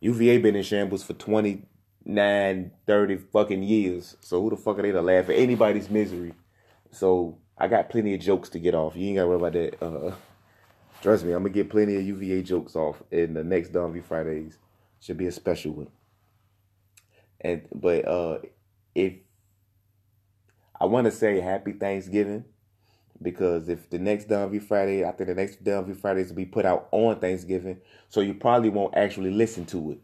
UVA 0.00 0.38
been 0.38 0.56
in 0.56 0.62
shambles 0.62 1.02
for 1.02 1.14
29, 1.14 2.70
30 2.86 3.16
fucking 3.16 3.62
years. 3.62 4.16
So 4.20 4.42
who 4.42 4.50
the 4.50 4.56
fuck 4.56 4.78
are 4.78 4.82
they 4.82 4.92
to 4.92 5.00
laugh 5.00 5.28
at 5.28 5.36
anybody's 5.36 5.88
misery? 5.88 6.34
So 6.90 7.38
I 7.56 7.68
got 7.68 7.88
plenty 7.88 8.14
of 8.14 8.20
jokes 8.20 8.48
to 8.50 8.58
get 8.58 8.74
off. 8.74 8.96
You 8.96 9.08
ain't 9.08 9.16
gotta 9.16 9.28
worry 9.28 9.36
about 9.36 9.52
that. 9.52 9.82
Uh, 9.82 10.14
trust 11.00 11.24
me, 11.24 11.32
I'm 11.32 11.42
gonna 11.42 11.54
get 11.54 11.70
plenty 11.70 11.96
of 11.96 12.02
UVA 12.02 12.42
jokes 12.42 12.76
off 12.76 13.02
in 13.10 13.34
the 13.34 13.44
next 13.44 13.70
Don 13.70 13.92
V 13.92 14.00
Fridays. 14.00 14.58
Should 15.00 15.18
be 15.18 15.26
a 15.26 15.32
special 15.32 15.72
one. 15.72 15.88
And 17.40 17.68
but 17.74 18.08
uh 18.08 18.38
if 18.94 19.14
I 20.80 20.86
want 20.86 21.04
to 21.04 21.10
say 21.10 21.40
happy 21.40 21.72
Thanksgiving 21.72 22.44
because 23.24 23.68
if 23.68 23.90
the 23.90 23.98
next 23.98 24.28
Don 24.28 24.50
V 24.50 24.60
Friday, 24.60 25.04
I 25.04 25.10
think 25.10 25.28
the 25.28 25.34
next 25.34 25.64
Don 25.64 25.86
V 25.86 25.94
Fridays 25.94 26.28
will 26.28 26.36
be 26.36 26.44
put 26.44 26.64
out 26.64 26.86
on 26.92 27.18
Thanksgiving, 27.18 27.78
so 28.08 28.20
you 28.20 28.34
probably 28.34 28.68
won't 28.68 28.96
actually 28.96 29.32
listen 29.32 29.64
to 29.66 29.92
it. 29.92 29.98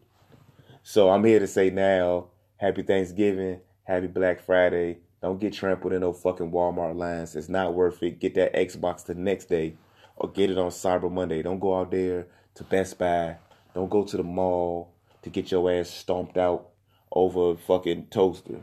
So 0.83 1.09
I'm 1.09 1.23
here 1.23 1.39
to 1.39 1.47
say 1.47 1.69
now, 1.69 2.27
Happy 2.57 2.81
Thanksgiving, 2.81 3.61
Happy 3.83 4.07
Black 4.07 4.41
Friday. 4.41 4.97
Don't 5.21 5.39
get 5.39 5.53
trampled 5.53 5.93
in 5.93 6.01
no 6.01 6.11
fucking 6.11 6.51
Walmart 6.51 6.97
lines. 6.97 7.35
It's 7.35 7.47
not 7.47 7.75
worth 7.75 8.01
it. 8.01 8.19
Get 8.19 8.33
that 8.35 8.53
Xbox 8.55 9.05
the 9.05 9.13
next 9.13 9.45
day, 9.45 9.75
or 10.17 10.29
get 10.29 10.49
it 10.49 10.57
on 10.57 10.71
Cyber 10.71 11.11
Monday. 11.11 11.43
Don't 11.43 11.59
go 11.59 11.79
out 11.79 11.91
there 11.91 12.27
to 12.55 12.63
Best 12.63 12.97
Buy. 12.97 13.37
Don't 13.75 13.89
go 13.89 14.03
to 14.03 14.17
the 14.17 14.23
mall 14.23 14.91
to 15.21 15.29
get 15.29 15.51
your 15.51 15.71
ass 15.71 15.89
stomped 15.89 16.37
out 16.37 16.69
over 17.11 17.51
a 17.51 17.57
fucking 17.57 18.07
toaster. 18.07 18.61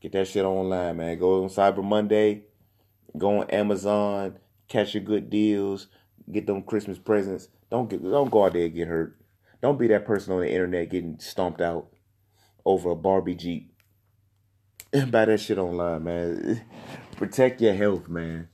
Get 0.00 0.12
that 0.12 0.28
shit 0.28 0.44
online, 0.44 0.96
man. 0.96 1.18
Go 1.18 1.42
on 1.42 1.50
Cyber 1.50 1.84
Monday 1.84 2.44
Go 3.16 3.40
on 3.40 3.50
Amazon, 3.50 4.38
catch 4.68 4.94
your 4.94 5.02
good 5.02 5.30
deals, 5.30 5.88
get 6.30 6.46
them 6.46 6.62
Christmas 6.62 6.98
presents. 6.98 7.48
Don't 7.70 7.88
get 7.88 8.02
don't 8.02 8.30
go 8.30 8.44
out 8.44 8.52
there 8.52 8.66
and 8.66 8.74
get 8.74 8.88
hurt. 8.88 9.16
Don't 9.62 9.78
be 9.78 9.88
that 9.88 10.06
person 10.06 10.32
on 10.32 10.40
the 10.40 10.50
internet 10.50 10.90
getting 10.90 11.18
stomped 11.18 11.60
out 11.60 11.88
over 12.64 12.90
a 12.90 12.96
Barbie 12.96 13.34
Jeep. 13.34 13.72
Buy 15.10 15.26
that 15.26 15.40
shit 15.40 15.58
online, 15.58 16.04
man. 16.04 16.64
Protect 17.16 17.60
your 17.60 17.74
health, 17.74 18.08
man. 18.08 18.48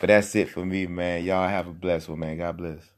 But 0.00 0.08
that's 0.08 0.34
it 0.34 0.48
for 0.48 0.64
me, 0.64 0.86
man. 0.86 1.24
Y'all 1.24 1.48
have 1.48 1.66
a 1.66 1.72
blessed 1.72 2.08
one, 2.08 2.20
man. 2.20 2.38
God 2.38 2.56
bless. 2.56 2.89